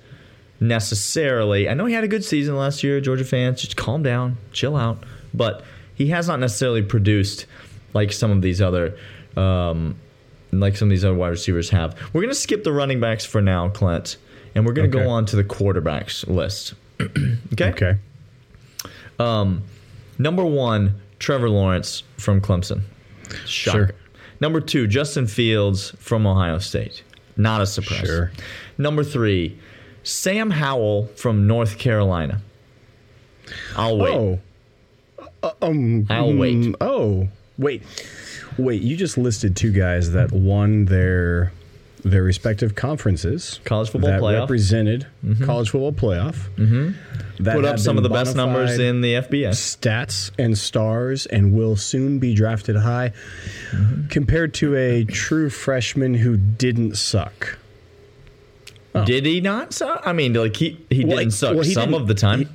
necessarily. 0.61 1.69
I 1.69 1.75
know 1.75 1.87
he 1.87 1.95
had 1.95 2.05
a 2.05 2.09
good 2.09 2.25
season 2.25 2.57
last 2.57 2.83
year, 2.83 3.01
Georgia 3.01 3.25
fans. 3.25 3.61
Just 3.61 3.77
calm 3.77 4.03
down, 4.03 4.39
chill 4.53 4.77
out. 4.77 5.03
But 5.35 5.65
he 5.95 6.09
has 6.09 6.29
not 6.29 6.39
necessarily 6.41 6.83
produced 6.83 7.47
like 7.95 8.13
some 8.13 8.31
of 8.31 8.43
these 8.43 8.61
other, 8.63 8.97
um, 9.37 9.97
like 10.53 10.77
some 10.77 10.89
of 10.89 10.91
these 10.91 11.05
other 11.05 11.15
wide 11.15 11.29
receivers 11.31 11.71
have. 11.71 11.97
We're 12.13 12.23
gonna 12.23 12.35
skip 12.35 12.65
the 12.65 12.73
running 12.73 13.01
backs 13.01 13.25
for 13.25 13.41
now, 13.43 13.69
Clint, 13.69 14.17
and 14.55 14.65
we're 14.67 14.73
gonna 14.73 14.89
Okay. 14.89 15.03
go 15.05 15.09
on 15.11 15.25
to 15.27 15.37
the 15.37 15.45
quarterbacks 15.45 16.27
list. 16.27 16.75
okay. 17.53 17.71
okay. 17.71 17.97
Um, 19.19 19.63
Number 20.19 20.45
one, 20.45 21.01
Trevor 21.19 21.49
Lawrence 21.49 22.03
from 22.19 22.41
Clemson. 22.41 22.83
Shocker. 23.47 23.87
Sure. 23.87 23.91
Number 24.41 24.61
two, 24.61 24.87
Justin 24.87 25.27
Fields 25.27 25.91
from 25.99 26.27
Ohio 26.27 26.59
State. 26.59 27.03
Not 27.37 27.61
a 27.63 27.67
surprise. 27.67 28.07
Sure. 28.07 28.33
Number 28.79 29.03
three, 29.05 29.59
Sam 30.03 30.51
Howell 30.51 31.07
from 31.17 31.47
North 31.47 31.79
Carolina. 31.79 32.41
I'll 33.77 33.99
wait. 33.99 34.15
Oh. 34.15 34.39
Uh, 35.43 35.51
um, 35.63 36.07
I'll 36.11 36.35
wait. 36.35 36.55
mm, 36.57 36.75
Oh, 36.81 37.27
wait, 37.59 37.83
wait! 38.59 38.83
You 38.83 38.97
just 38.97 39.19
listed 39.19 39.57
two 39.57 39.73
guys 39.73 40.13
that 40.13 40.31
won 40.31 40.85
their 40.85 41.53
their 42.05 42.23
respective 42.23 42.75
conferences. 42.75 43.61
College 43.65 43.91
football 43.91 44.11
that 44.11 44.21
playoff. 44.21 44.41
represented 44.41 45.07
college 45.45 45.71
football 45.71 45.93
playoff. 45.93 46.49
Mm-hmm. 46.57 47.43
That 47.45 47.55
Put 47.57 47.65
up 47.65 47.79
some 47.79 47.97
of 47.97 48.03
the 48.03 48.09
best 48.09 48.37
numbers 48.37 48.79
in 48.79 49.01
the 49.01 49.15
FBS. 49.15 49.55
stats 49.79 50.31
and 50.39 50.57
stars, 50.57 51.27
and 51.27 51.53
will 51.53 51.77
soon 51.77 52.19
be 52.19 52.35
drafted 52.35 52.77
high. 52.77 53.13
Mm-hmm. 53.71 54.09
Compared 54.09 54.55
to 54.55 54.77
a 54.77 55.05
true 55.05 55.49
freshman 55.51 56.15
who 56.15 56.37
didn't 56.37 56.97
suck. 56.97 57.59
Did 59.07 59.25
he 59.25 59.41
not 59.41 59.73
suck? 59.73 60.03
I 60.07 60.13
mean, 60.13 60.35
like 60.35 60.55
he, 60.57 60.79
he 60.91 61.05
Well, 61.05 61.17
didn't 61.19 61.33
suck 61.33 61.55
well, 61.55 61.65
he 61.65 61.73
some 61.73 61.91
didn't- 61.91 62.03
of 62.03 62.09
the 62.09 62.15
time. 62.15 62.41
he- 62.41 62.49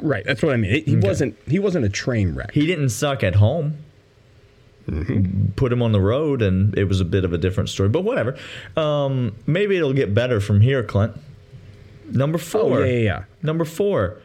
Right, 0.00 0.24
that's 0.24 0.42
what 0.42 0.52
I 0.52 0.56
mean. 0.58 0.84
He 0.84 0.94
wasn't. 0.96 1.36
He 1.48 1.58
wasn't 1.58 1.84
a 1.84 1.88
train 1.88 2.34
wreck. 2.34 2.52
He 2.52 2.66
didn't 2.66 2.90
suck 2.90 3.24
at 3.24 3.34
home. 3.34 3.78
Mm-hmm. 4.88 5.50
Put 5.56 5.72
him 5.72 5.82
on 5.82 5.92
the 5.92 6.00
road, 6.00 6.40
and 6.42 6.76
it 6.78 6.84
was 6.84 7.00
a 7.00 7.04
bit 7.04 7.24
of 7.24 7.32
a 7.32 7.38
different 7.38 7.68
story. 7.68 7.88
But 7.90 8.04
whatever. 8.04 8.36
Um, 8.76 9.34
maybe 9.46 9.76
it'll 9.76 9.92
get 9.92 10.14
better 10.14 10.40
from 10.40 10.60
here, 10.62 10.82
Clint. 10.82 11.12
Number 12.10 12.36
oh 12.36 12.40
four. 12.40 12.80
yeah, 12.80 12.86
yeah, 12.92 12.98
yeah. 13.00 13.24
Number 13.42 13.64
four, 13.66 14.16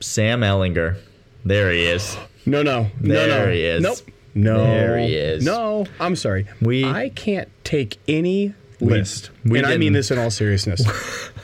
Sam 0.00 0.40
Ehlinger. 0.42 0.98
There 1.44 1.70
he 1.72 1.84
is. 1.86 2.16
No, 2.44 2.62
no, 2.62 2.90
no, 3.00 3.14
There 3.14 3.46
no. 3.46 3.52
he 3.52 3.62
is. 3.64 3.82
Nope. 3.82 3.98
No. 4.34 4.64
There 4.64 4.98
he 4.98 5.14
is. 5.14 5.44
No, 5.44 5.86
I'm 5.98 6.14
sorry. 6.16 6.46
We- 6.60 6.84
I 6.84 7.08
can't 7.10 7.48
take 7.64 7.98
any 8.06 8.54
list, 8.80 9.30
we 9.44 9.58
and 9.58 9.66
I 9.66 9.76
mean 9.76 9.92
this 9.92 10.10
in 10.10 10.18
all 10.18 10.30
seriousness. 10.30 10.82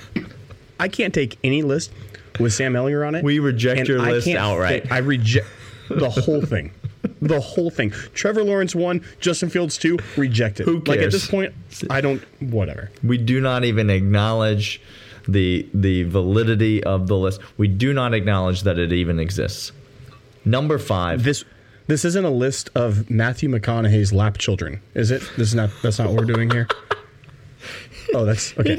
I 0.81 0.88
can't 0.88 1.14
take 1.14 1.38
any 1.42 1.62
list 1.62 1.90
with 2.38 2.52
Sam 2.52 2.74
Ehlinger 2.74 3.07
on 3.07 3.14
it. 3.14 3.24
We 3.24 3.38
reject 3.38 3.88
your 3.88 4.00
I 4.00 4.11
list 4.12 4.28
outright. 4.28 4.85
thi- 4.85 4.90
I 4.90 4.98
reject 4.98 5.46
the 5.88 6.11
whole 6.11 6.42
thing. 6.42 6.72
The 7.20 7.40
whole 7.40 7.70
thing. 7.70 7.90
Trevor 8.14 8.44
Lawrence 8.44 8.74
one, 8.74 9.04
Justin 9.20 9.50
Fields 9.50 9.76
two, 9.76 9.98
rejected. 10.16 10.64
Who 10.66 10.81
cares? 10.81 10.96
Like 10.96 11.07
at 11.07 11.12
this 11.12 11.28
point, 11.28 11.54
I 11.90 12.00
don't. 12.00 12.22
Whatever. 12.40 12.90
We 13.02 13.18
do 13.18 13.40
not 13.40 13.64
even 13.64 13.90
acknowledge 13.90 14.81
the 15.26 15.68
the 15.74 16.04
validity 16.04 16.83
of 16.85 17.07
the 17.07 17.16
list. 17.16 17.40
We 17.57 17.68
do 17.68 17.92
not 17.92 18.14
acknowledge 18.14 18.62
that 18.62 18.78
it 18.78 18.92
even 18.92 19.18
exists. 19.18 19.72
Number 20.44 20.78
five. 20.78 21.22
This. 21.24 21.44
This 21.87 22.04
isn't 22.04 22.24
a 22.26 22.31
list 22.31 22.68
of 22.74 23.09
Matthew 23.09 23.48
McConaughey's 23.48 24.12
lap 24.12 24.37
children, 24.37 24.83
is 24.94 25.11
it? 25.11 25.22
This 25.38 25.48
is 25.48 25.54
not. 25.54 25.70
That's 25.83 25.98
not 25.98 26.09
what 26.09 26.18
we're 26.18 26.26
doing 26.26 26.50
here. 26.50 26.68
Oh, 28.14 28.26
that's 28.26 28.52
okay. 28.59 28.74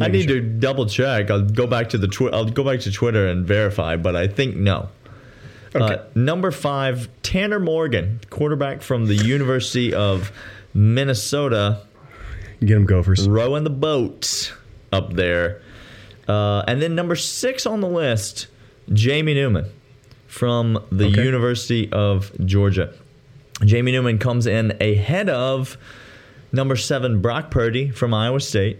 I 0.00 0.08
need 0.08 0.28
sure. 0.28 0.36
to 0.36 0.40
double 0.40 0.86
check. 0.86 1.30
I'll 1.30 1.42
go 1.42 1.66
back 1.66 1.90
to 1.90 1.98
the 1.98 2.08
twi- 2.08 2.30
I'll 2.30 2.46
go 2.46 2.64
back 2.64 2.80
to 2.80 2.90
Twitter 2.90 3.26
and 3.28 3.46
verify, 3.46 3.96
but 3.96 4.16
I 4.16 4.26
think 4.28 4.56
no. 4.56 4.88
Okay. 5.74 5.94
Uh, 5.94 6.04
number 6.14 6.50
five, 6.50 7.08
Tanner 7.22 7.58
Morgan, 7.58 8.20
quarterback 8.30 8.80
from 8.82 9.06
the 9.06 9.14
University 9.16 9.92
of 9.92 10.30
Minnesota, 10.72 11.80
Get 12.60 12.74
them 12.74 12.84
Gophers. 12.86 13.28
rowing 13.28 13.64
the 13.64 13.70
boat 13.70 14.52
up 14.92 15.12
there. 15.14 15.60
Uh, 16.28 16.62
and 16.68 16.80
then 16.80 16.94
number 16.94 17.16
six 17.16 17.66
on 17.66 17.80
the 17.80 17.88
list, 17.88 18.46
Jamie 18.92 19.34
Newman 19.34 19.66
from 20.26 20.78
the 20.92 21.06
Okay. 21.06 21.24
University 21.24 21.90
of 21.92 22.30
Georgia. 22.46 22.92
Jamie 23.64 23.92
Newman 23.92 24.18
comes 24.18 24.46
in 24.46 24.76
ahead 24.80 25.28
of 25.28 25.76
number 26.52 26.76
seven, 26.76 27.20
Brock 27.20 27.50
Purdy 27.50 27.90
from 27.90 28.14
Iowa 28.14 28.40
State. 28.40 28.78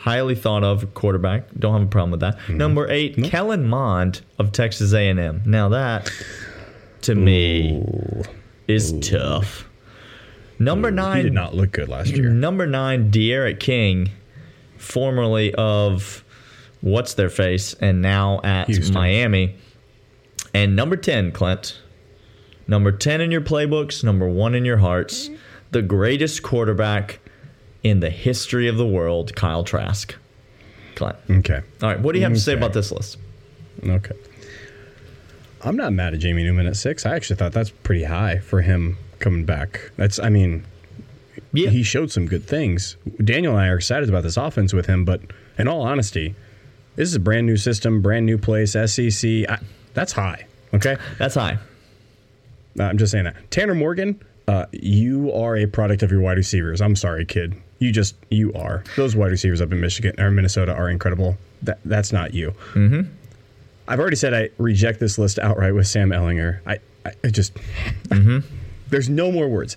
Highly 0.00 0.34
thought 0.34 0.64
of 0.64 0.94
quarterback. 0.94 1.44
Don't 1.58 1.74
have 1.74 1.82
a 1.82 1.86
problem 1.86 2.10
with 2.10 2.20
that. 2.20 2.38
Mm-hmm. 2.38 2.56
Number 2.56 2.90
eight, 2.90 3.22
Kellen 3.22 3.68
Mond 3.68 4.22
of 4.38 4.50
Texas 4.50 4.94
A&M. 4.94 5.42
Now 5.44 5.68
that, 5.68 6.10
to 7.02 7.14
me, 7.14 7.84
is 8.66 8.94
tough. 9.06 9.68
Number 10.58 10.88
He 10.88 10.94
nine, 10.94 11.24
did 11.24 11.34
not 11.34 11.54
look 11.54 11.72
good 11.72 11.90
last 11.90 12.16
year. 12.16 12.30
Number 12.30 12.66
nine, 12.66 13.10
D'Eriq 13.10 13.60
King, 13.60 14.08
formerly 14.78 15.54
of 15.54 16.24
what's 16.80 17.12
their 17.12 17.28
face, 17.28 17.74
and 17.74 18.00
now 18.00 18.40
at 18.42 18.68
Houston. 18.68 18.94
Miami. 18.94 19.54
And 20.54 20.74
number 20.74 20.96
ten, 20.96 21.30
Clint. 21.30 21.78
Number 22.66 22.90
ten 22.90 23.20
in 23.20 23.30
your 23.30 23.42
playbooks, 23.42 24.02
number 24.02 24.26
one 24.26 24.54
in 24.54 24.64
your 24.64 24.78
hearts, 24.78 25.28
mm-hmm. 25.28 25.36
the 25.72 25.82
greatest 25.82 26.42
quarterback 26.42 27.20
in 27.82 28.00
the 28.00 28.10
history 28.10 28.68
of 28.68 28.76
the 28.76 28.86
world, 28.86 29.34
Kyle 29.34 29.64
Trask. 29.64 30.14
Clint. 30.94 31.16
Okay. 31.30 31.60
All 31.82 31.88
right, 31.88 32.00
what 32.00 32.12
do 32.12 32.18
you 32.18 32.24
have 32.24 32.34
to 32.34 32.40
say 32.40 32.52
about 32.52 32.72
this 32.72 32.92
list? 32.92 33.16
Okay. 33.84 34.14
I'm 35.62 35.76
not 35.76 35.92
mad 35.92 36.14
at 36.14 36.20
Jamie 36.20 36.42
Newman 36.44 36.66
at 36.66 36.76
six. 36.76 37.04
I 37.06 37.14
actually 37.14 37.36
thought 37.36 37.52
that's 37.52 37.70
pretty 37.70 38.04
high 38.04 38.38
for 38.38 38.62
him 38.62 38.96
coming 39.18 39.44
back. 39.44 39.90
That's, 39.96 40.18
I 40.18 40.28
mean, 40.30 40.64
Yeah. 41.52 41.70
he 41.70 41.82
showed 41.82 42.10
some 42.10 42.26
good 42.26 42.44
things. 42.44 42.96
Daniel 43.22 43.54
and 43.56 43.62
I 43.62 43.68
are 43.68 43.76
excited 43.76 44.08
about 44.08 44.22
this 44.22 44.36
offense 44.36 44.72
with 44.72 44.86
him, 44.86 45.04
but 45.04 45.20
in 45.58 45.68
all 45.68 45.82
honesty, 45.82 46.34
this 46.96 47.08
is 47.08 47.14
a 47.14 47.20
brand 47.20 47.46
new 47.46 47.56
system, 47.56 48.00
brand 48.02 48.26
new 48.26 48.38
place, 48.38 48.72
SEC. 48.72 49.24
I, 49.48 49.58
that's 49.94 50.12
high. 50.12 50.46
Okay. 50.72 50.96
That's 51.18 51.34
high. 51.34 51.58
I'm 52.78 52.98
just 52.98 53.12
saying 53.12 53.24
that. 53.24 53.50
Tanner 53.50 53.74
Morgan, 53.74 54.22
uh, 54.48 54.66
you 54.72 55.32
are 55.32 55.56
a 55.56 55.66
product 55.66 56.02
of 56.02 56.10
your 56.10 56.20
wide 56.20 56.36
receivers. 56.36 56.80
I'm 56.80 56.96
sorry, 56.96 57.24
kid. 57.26 57.54
You 57.80 57.90
just 57.92 58.14
you 58.30 58.52
are. 58.54 58.84
Those 58.94 59.16
wide 59.16 59.30
receivers 59.32 59.60
up 59.60 59.72
in 59.72 59.80
Michigan 59.80 60.18
or 60.20 60.30
Minnesota 60.30 60.72
are 60.72 60.88
incredible. 60.88 61.36
That 61.62 61.80
that's 61.84 62.12
not 62.12 62.32
you. 62.34 62.52
Mm-hmm. 62.74 63.10
I've 63.88 63.98
already 63.98 64.16
said 64.16 64.32
I 64.34 64.50
reject 64.58 65.00
this 65.00 65.18
list 65.18 65.38
outright 65.40 65.74
with 65.74 65.88
Sam 65.88 66.10
Ehlinger. 66.10 66.60
I, 66.66 66.78
I, 67.24 67.28
just 67.30 67.52
there's 68.88 69.08
no 69.08 69.32
more 69.32 69.48
words. 69.48 69.76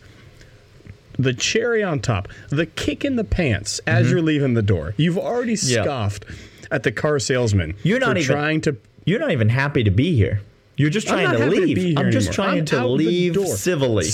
The 1.17 1.33
cherry 1.33 1.81
on 1.83 1.99
top, 1.99 2.27
the 2.49 2.65
kick 2.65 3.05
in 3.05 3.15
the 3.15 3.23
pants 3.23 3.79
as 3.87 4.09
you're 4.11 4.21
leaving 4.21 4.53
the 4.55 4.61
door. 4.61 4.93
You've 4.97 5.17
already 5.17 5.53
Yeah. 5.61 5.83
scoffed 5.83 6.25
at 6.71 6.83
the 6.83 6.91
car 6.91 7.19
salesman. 7.19 7.75
You're 7.83 7.99
not 7.99 8.17
even- 8.17 8.23
trying 8.35 8.61
to 8.61 8.77
You're 9.05 9.19
not 9.19 9.31
even 9.31 9.49
happy 9.49 9.83
to 9.83 9.91
be 9.91 10.15
here. 10.15 10.41
You're 10.75 10.89
just 10.89 11.07
trying 11.07 11.29
to 11.31 11.37
to 11.37 11.45
leave. 11.47 11.77
here 11.77 11.93
I'm 11.97 12.11
just 12.11 12.29
anymore. 12.29 12.33
trying 12.33 12.59
I'm 12.59 12.65
to 12.65 12.87
leave 12.87 13.47
civilly. 13.47 14.05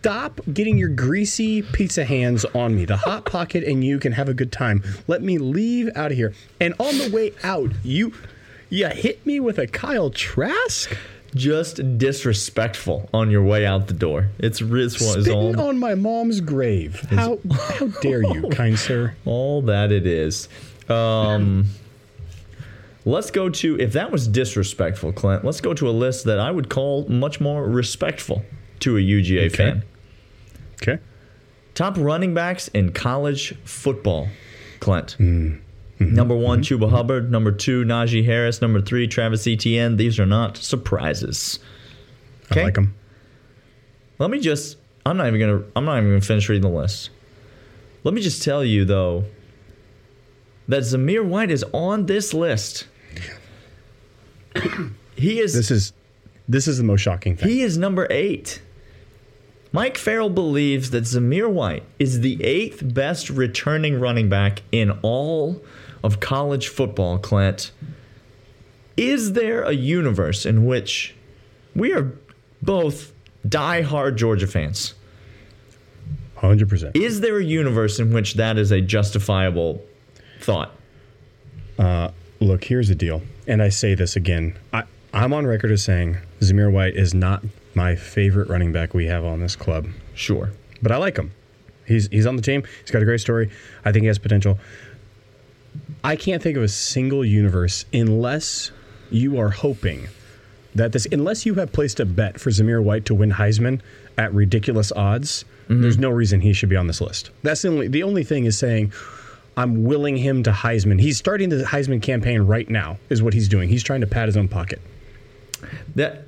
Stop 0.00 0.40
getting 0.50 0.78
your 0.78 0.88
greasy 0.88 1.60
pizza 1.60 2.06
hands 2.06 2.46
on 2.54 2.74
me. 2.74 2.86
The 2.86 2.96
hot 2.96 3.26
pocket 3.26 3.64
and 3.64 3.84
you 3.84 3.98
can 3.98 4.12
have 4.12 4.30
a 4.30 4.34
good 4.34 4.50
time. 4.50 4.82
Let 5.08 5.20
me 5.20 5.36
leave 5.36 5.90
out 5.94 6.10
of 6.10 6.16
here. 6.16 6.32
And 6.58 6.72
on 6.78 6.96
the 6.96 7.10
way 7.12 7.34
out, 7.42 7.70
you 7.84 8.14
you 8.70 8.88
hit 8.88 9.26
me 9.26 9.40
with 9.40 9.58
a 9.58 9.66
Kyle 9.66 10.08
Trask 10.08 10.96
Just 11.34 11.98
disrespectful 11.98 13.10
on 13.12 13.30
your 13.30 13.42
way 13.42 13.66
out 13.66 13.88
the 13.88 13.92
door. 13.92 14.30
It's 14.38 14.60
this 14.60 15.02
one 15.02 15.18
is 15.18 15.26
spitting 15.26 15.60
all, 15.60 15.68
on 15.68 15.78
my 15.78 15.94
mom's 15.94 16.40
grave. 16.40 17.00
How 17.10 17.38
how 17.52 17.88
dare 18.00 18.22
you, 18.22 18.48
kind 18.52 18.78
sir? 18.78 19.14
all 19.26 19.60
that 19.62 19.92
it 19.92 20.06
is. 20.06 20.48
Um, 20.88 21.66
let's 23.04 23.30
go 23.30 23.50
to 23.50 23.78
if 23.78 23.92
that 23.92 24.10
was 24.10 24.26
disrespectful, 24.26 25.12
Clint. 25.12 25.44
Let's 25.44 25.60
go 25.60 25.74
to 25.74 25.90
a 25.90 25.92
list 25.92 26.24
that 26.24 26.38
I 26.38 26.50
would 26.50 26.70
call 26.70 27.06
much 27.06 27.38
more 27.38 27.68
respectful 27.68 28.42
to 28.80 28.96
a 28.96 29.00
UGA 29.00 29.46
Okay. 29.46 29.56
fan. 29.56 29.82
Okay. 30.82 30.98
Top 31.74 31.96
running 31.98 32.34
backs 32.34 32.68
in 32.68 32.92
college 32.92 33.54
football, 33.64 34.28
Clint. 34.80 35.16
Mm. 35.18 35.60
Mm-hmm. 36.00 36.14
Number 36.14 36.34
one, 36.34 36.62
mm-hmm. 36.62 36.82
Chuba 36.82 36.90
Hubbard. 36.90 37.30
Number 37.30 37.52
two, 37.52 37.84
Najee 37.84 38.24
Harris. 38.24 38.62
Number 38.62 38.80
three, 38.80 39.06
Travis 39.06 39.46
Etienne. 39.46 39.96
These 39.96 40.18
are 40.18 40.26
not 40.26 40.56
surprises. 40.56 41.58
I 42.50 42.62
like 42.62 42.74
them. 42.74 42.94
Let 44.18 44.30
me 44.30 44.40
just. 44.40 44.76
I'm 45.06 45.16
not 45.16 45.26
even 45.28 45.40
gonna. 45.40 45.62
I'm 45.76 45.84
not 45.84 45.98
even 45.98 46.10
gonna 46.10 46.20
finish 46.20 46.48
reading 46.48 46.62
the 46.70 46.76
list. 46.76 47.10
Let 48.02 48.14
me 48.14 48.22
just 48.22 48.42
tell 48.42 48.64
you 48.64 48.84
though 48.84 49.24
that 50.68 50.82
Zamir 50.82 51.24
White 51.24 51.50
is 51.50 51.64
on 51.72 52.06
this 52.06 52.32
list. 52.32 52.86
he 55.16 55.38
is. 55.38 55.54
This 55.54 55.70
is 55.70 55.92
this 56.48 56.66
is 56.66 56.78
the 56.78 56.84
most 56.84 57.00
shocking 57.00 57.36
thing. 57.36 57.48
He 57.48 57.62
is 57.62 57.78
number 57.78 58.06
eight. 58.10 58.62
Mike 59.72 59.96
Farrell 59.96 60.30
believes 60.30 60.90
that 60.90 61.04
Zamir 61.04 61.48
White 61.48 61.84
is 61.98 62.20
the 62.20 62.42
eighth 62.42 62.82
best 62.94 63.30
returning 63.30 64.00
running 64.00 64.28
back 64.28 64.62
in 64.72 64.90
all 65.02 65.62
of 66.02 66.18
college 66.18 66.68
football, 66.68 67.18
Clint. 67.18 67.70
Is 68.96 69.34
there 69.34 69.62
a 69.62 69.72
universe 69.72 70.44
in 70.44 70.66
which 70.66 71.14
we 71.74 71.92
are 71.92 72.12
both 72.60 73.12
die-hard 73.48 74.16
Georgia 74.16 74.46
fans? 74.46 74.94
Hundred 76.36 76.68
percent. 76.68 76.96
Is 76.96 77.20
there 77.20 77.38
a 77.38 77.44
universe 77.44 77.98
in 77.98 78.12
which 78.12 78.34
that 78.34 78.58
is 78.58 78.70
a 78.72 78.80
justifiable 78.80 79.84
thought? 80.40 80.74
Uh, 81.78 82.10
look, 82.40 82.64
here's 82.64 82.88
the 82.88 82.94
deal, 82.94 83.22
and 83.46 83.62
I 83.62 83.68
say 83.68 83.94
this 83.94 84.16
again. 84.16 84.58
I, 84.72 84.84
I'm 85.12 85.32
on 85.32 85.46
record 85.46 85.70
as 85.70 85.84
saying 85.84 86.16
Zamir 86.40 86.72
White 86.72 86.96
is 86.96 87.14
not 87.14 87.44
my 87.74 87.94
favorite 87.96 88.48
running 88.48 88.72
back 88.72 88.94
we 88.94 89.06
have 89.06 89.24
on 89.24 89.40
this 89.40 89.56
club, 89.56 89.86
Sure. 90.14 90.50
but 90.82 90.90
I 90.92 90.96
like 90.96 91.16
him. 91.16 91.32
He's 91.86 92.08
he's 92.08 92.26
on 92.26 92.36
the 92.36 92.42
team. 92.42 92.62
He's 92.82 92.90
got 92.90 93.02
a 93.02 93.04
great 93.04 93.20
story. 93.20 93.50
I 93.84 93.90
think 93.92 94.02
he 94.02 94.06
has 94.06 94.18
potential. 94.18 94.58
I 96.02 96.16
can't 96.16 96.42
think 96.42 96.56
of 96.56 96.62
a 96.62 96.68
single 96.68 97.24
universe 97.24 97.84
unless 97.92 98.70
you 99.10 99.38
are 99.38 99.50
hoping 99.50 100.08
that 100.74 100.92
this, 100.92 101.06
unless 101.10 101.44
you 101.46 101.54
have 101.54 101.72
placed 101.72 101.98
a 102.00 102.04
bet 102.06 102.38
for 102.40 102.50
Zamir 102.50 102.82
White 102.82 103.04
to 103.06 103.14
win 103.14 103.32
Heisman 103.32 103.80
at 104.16 104.32
ridiculous 104.32 104.92
odds. 104.92 105.44
Mm-hmm. 105.64 105.82
There's 105.82 105.98
no 105.98 106.10
reason 106.10 106.40
he 106.40 106.52
should 106.52 106.68
be 106.68 106.76
on 106.76 106.86
this 106.86 107.00
list. 107.00 107.30
That's 107.42 107.62
the 107.62 107.68
only 107.68 107.88
the 107.88 108.02
only 108.04 108.22
thing 108.24 108.44
is 108.44 108.56
saying 108.58 108.92
I'm 109.56 109.82
willing 109.84 110.16
him 110.16 110.42
to 110.44 110.52
Heisman. 110.52 111.00
He's 111.00 111.18
starting 111.18 111.48
the 111.48 111.64
Heisman 111.64 112.00
campaign 112.02 112.40
right 112.42 112.68
now. 112.68 112.98
Is 113.08 113.20
what 113.22 113.34
he's 113.34 113.48
doing. 113.48 113.68
He's 113.68 113.82
trying 113.82 114.00
to 114.00 114.06
pat 114.06 114.26
his 114.26 114.36
own 114.36 114.48
pocket. 114.48 114.80
that 115.96 116.26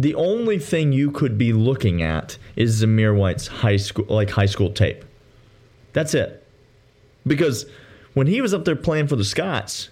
the 0.00 0.14
only 0.14 0.58
thing 0.58 0.92
you 0.92 1.10
could 1.10 1.36
be 1.36 1.52
looking 1.52 2.02
at 2.02 2.38
is 2.54 2.82
Zamir 2.82 3.16
White's 3.16 3.48
high 3.48 3.76
school 3.76 4.06
like 4.08 4.30
high 4.30 4.46
school 4.46 4.70
tape. 4.70 5.04
That's 5.92 6.14
it. 6.14 6.46
Because 7.26 7.66
when 8.14 8.26
he 8.28 8.40
was 8.40 8.54
up 8.54 8.64
there 8.64 8.76
playing 8.76 9.08
for 9.08 9.16
the 9.16 9.24
Scots 9.24 9.88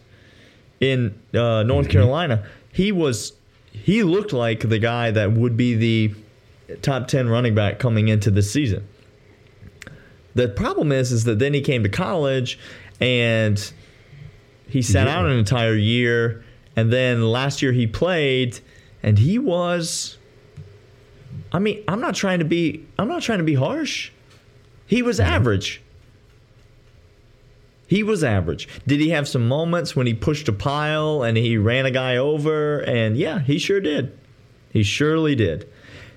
in 0.80 1.18
uh, 1.34 1.62
North 1.64 1.88
Carolina, 1.88 2.46
he 2.72 2.92
was 2.92 3.32
he 3.72 4.02
looked 4.04 4.32
like 4.32 4.60
the 4.68 4.78
guy 4.78 5.10
that 5.10 5.32
would 5.32 5.56
be 5.56 5.74
the 5.74 6.14
top 6.82 7.08
10 7.08 7.28
running 7.28 7.54
back 7.54 7.78
coming 7.78 8.08
into 8.08 8.30
this 8.30 8.50
season. 8.50 8.86
The 10.34 10.48
problem 10.48 10.92
is 10.92 11.10
is 11.12 11.24
that 11.24 11.38
then 11.38 11.52
he 11.54 11.60
came 11.62 11.82
to 11.82 11.88
college 11.88 12.58
and 13.00 13.72
he 14.68 14.82
sat 14.82 15.06
Yeah. 15.06 15.18
out 15.18 15.26
an 15.26 15.32
entire 15.38 15.74
year 15.74 16.44
and 16.76 16.92
then 16.92 17.22
last 17.22 17.60
year 17.62 17.72
he 17.72 17.86
played 17.86 18.60
and 19.06 19.18
he 19.18 19.38
was 19.38 20.18
I 21.52 21.58
mean, 21.58 21.82
I'm 21.88 22.00
not 22.00 22.14
trying 22.14 22.40
to 22.40 22.44
be 22.44 22.84
I'm 22.98 23.08
not 23.08 23.22
trying 23.22 23.38
to 23.38 23.44
be 23.44 23.54
harsh. 23.54 24.10
He 24.86 25.00
was 25.00 25.18
average. 25.18 25.80
He 27.86 28.02
was 28.02 28.24
average. 28.24 28.68
Did 28.86 29.00
he 29.00 29.10
have 29.10 29.28
some 29.28 29.46
moments 29.46 29.94
when 29.94 30.08
he 30.08 30.14
pushed 30.14 30.48
a 30.48 30.52
pile 30.52 31.22
and 31.22 31.36
he 31.36 31.56
ran 31.56 31.86
a 31.86 31.90
guy 31.90 32.16
over? 32.16 32.80
And 32.80 33.16
yeah, 33.16 33.38
he 33.38 33.58
sure 33.58 33.80
did. 33.80 34.18
He 34.70 34.82
surely 34.82 35.36
did. 35.36 35.68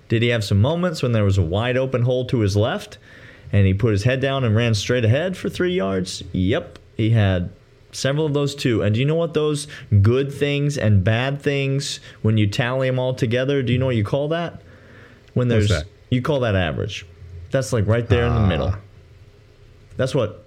Did 0.07 0.23
he 0.23 0.29
have 0.29 0.43
some 0.43 0.59
moments 0.59 1.03
when 1.03 1.11
there 1.11 1.23
was 1.23 1.37
a 1.37 1.43
wide 1.43 1.77
open 1.77 2.01
hole 2.01 2.25
to 2.25 2.39
his 2.39 2.57
left 2.57 2.97
and 3.51 3.67
he 3.67 3.73
put 3.75 3.91
his 3.91 4.03
head 4.03 4.19
down 4.19 4.43
and 4.43 4.55
ran 4.55 4.73
straight 4.73 5.05
ahead 5.05 5.37
for 5.37 5.47
three 5.47 5.73
yards? 5.73 6.23
Yep, 6.31 6.79
he 6.97 7.11
had 7.11 7.51
several 7.91 8.25
of 8.25 8.33
those 8.33 8.55
too. 8.55 8.81
And 8.81 8.93
do 8.93 8.99
you 8.99 9.05
know 9.05 9.15
what 9.15 9.33
those 9.33 9.67
good 10.01 10.33
things 10.33 10.77
and 10.77 11.03
bad 11.03 11.41
things, 11.41 11.99
when 12.21 12.37
you 12.37 12.47
tally 12.47 12.87
them 12.87 12.99
all 12.99 13.13
together, 13.13 13.61
do 13.63 13.73
you 13.73 13.79
know 13.79 13.87
what 13.87 13.95
you 13.95 14.03
call 14.03 14.27
that? 14.29 14.61
When 15.33 15.47
there's 15.47 15.71
you 16.09 16.21
call 16.21 16.41
that 16.41 16.55
average. 16.55 17.05
That's 17.51 17.73
like 17.73 17.87
right 17.87 18.07
there 18.07 18.25
in 18.25 18.33
the 18.33 18.47
middle. 18.47 18.73
That's 19.97 20.13
what 20.13 20.45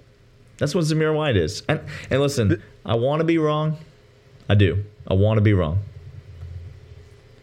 that's 0.57 0.73
what 0.73 0.83
Zamir 0.83 1.15
White 1.15 1.35
is. 1.35 1.63
And 1.67 1.81
and 2.09 2.21
listen, 2.21 2.61
I 2.85 2.95
want 2.95 3.19
to 3.19 3.25
be 3.25 3.37
wrong. 3.37 3.77
I 4.49 4.55
do. 4.55 4.83
I 5.07 5.13
want 5.13 5.37
to 5.37 5.41
be 5.41 5.53
wrong. 5.53 5.79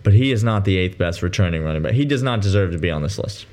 But 0.02 0.14
he 0.14 0.32
is 0.32 0.42
not 0.42 0.64
the 0.64 0.76
eighth 0.76 0.96
best 0.96 1.22
returning 1.22 1.62
running 1.62 1.82
back. 1.82 1.92
He 1.92 2.04
does 2.04 2.22
not 2.22 2.40
deserve 2.40 2.72
to 2.72 2.78
be 2.78 2.90
on 2.90 3.02
this 3.02 3.18
list. 3.18 3.46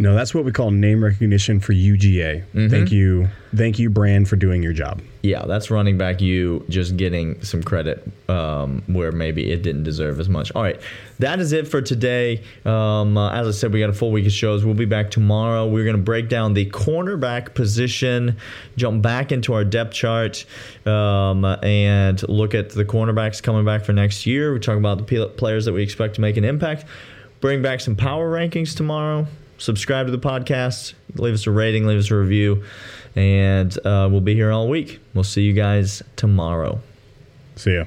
No, 0.00 0.14
that's 0.14 0.32
what 0.32 0.44
we 0.44 0.52
call 0.52 0.70
name 0.70 1.02
recognition 1.02 1.58
for 1.58 1.72
UGA. 1.72 2.44
Thank 2.70 2.92
you, 2.92 3.28
thank 3.54 3.80
you, 3.80 3.90
Brand, 3.90 4.28
for 4.28 4.36
doing 4.36 4.62
your 4.62 4.72
job. 4.72 5.02
Yeah, 5.22 5.44
that's 5.46 5.72
running 5.72 5.98
back 5.98 6.20
you 6.20 6.64
just 6.68 6.96
getting 6.96 7.42
some 7.42 7.64
credit 7.64 8.08
um, 8.28 8.82
where 8.86 9.10
maybe 9.10 9.50
it 9.50 9.62
didn't 9.62 9.82
deserve 9.82 10.20
as 10.20 10.28
much. 10.28 10.52
All 10.54 10.62
right, 10.62 10.80
that 11.18 11.40
is 11.40 11.52
it 11.52 11.66
for 11.66 11.82
today. 11.82 12.44
Um, 12.64 13.16
uh, 13.16 13.32
as 13.32 13.48
I 13.48 13.50
said, 13.50 13.72
we 13.72 13.80
got 13.80 13.90
a 13.90 13.94
full 13.94 14.12
week 14.12 14.26
of 14.26 14.32
shows. 14.32 14.64
We'll 14.64 14.74
be 14.74 14.84
back 14.84 15.10
tomorrow. 15.10 15.66
We're 15.66 15.84
going 15.84 15.96
to 15.96 16.02
break 16.02 16.28
down 16.28 16.54
the 16.54 16.70
cornerback 16.70 17.54
position, 17.54 18.36
jump 18.76 19.02
back 19.02 19.32
into 19.32 19.52
our 19.52 19.64
depth 19.64 19.94
chart, 19.94 20.44
um, 20.86 21.44
and 21.44 22.26
look 22.28 22.54
at 22.54 22.70
the 22.70 22.84
cornerbacks 22.84 23.42
coming 23.42 23.64
back 23.64 23.84
for 23.84 23.92
next 23.92 24.26
year. 24.26 24.52
We 24.52 24.60
talk 24.60 24.78
about 24.78 25.04
the 25.04 25.26
players 25.26 25.64
that 25.64 25.72
we 25.72 25.82
expect 25.82 26.14
to 26.14 26.20
make 26.20 26.36
an 26.36 26.44
impact. 26.44 26.84
Bring 27.40 27.62
back 27.62 27.80
some 27.80 27.96
power 27.96 28.30
rankings 28.30 28.76
tomorrow. 28.76 29.26
Subscribe 29.58 30.06
to 30.06 30.12
the 30.12 30.18
podcast. 30.18 30.94
Leave 31.14 31.34
us 31.34 31.46
a 31.46 31.50
rating. 31.50 31.86
Leave 31.86 31.98
us 31.98 32.10
a 32.10 32.16
review. 32.16 32.64
And 33.16 33.76
uh, 33.84 34.08
we'll 34.10 34.20
be 34.20 34.34
here 34.34 34.50
all 34.50 34.68
week. 34.68 35.00
We'll 35.14 35.24
see 35.24 35.42
you 35.42 35.52
guys 35.52 36.02
tomorrow. 36.16 36.80
See 37.56 37.74
ya. 37.74 37.84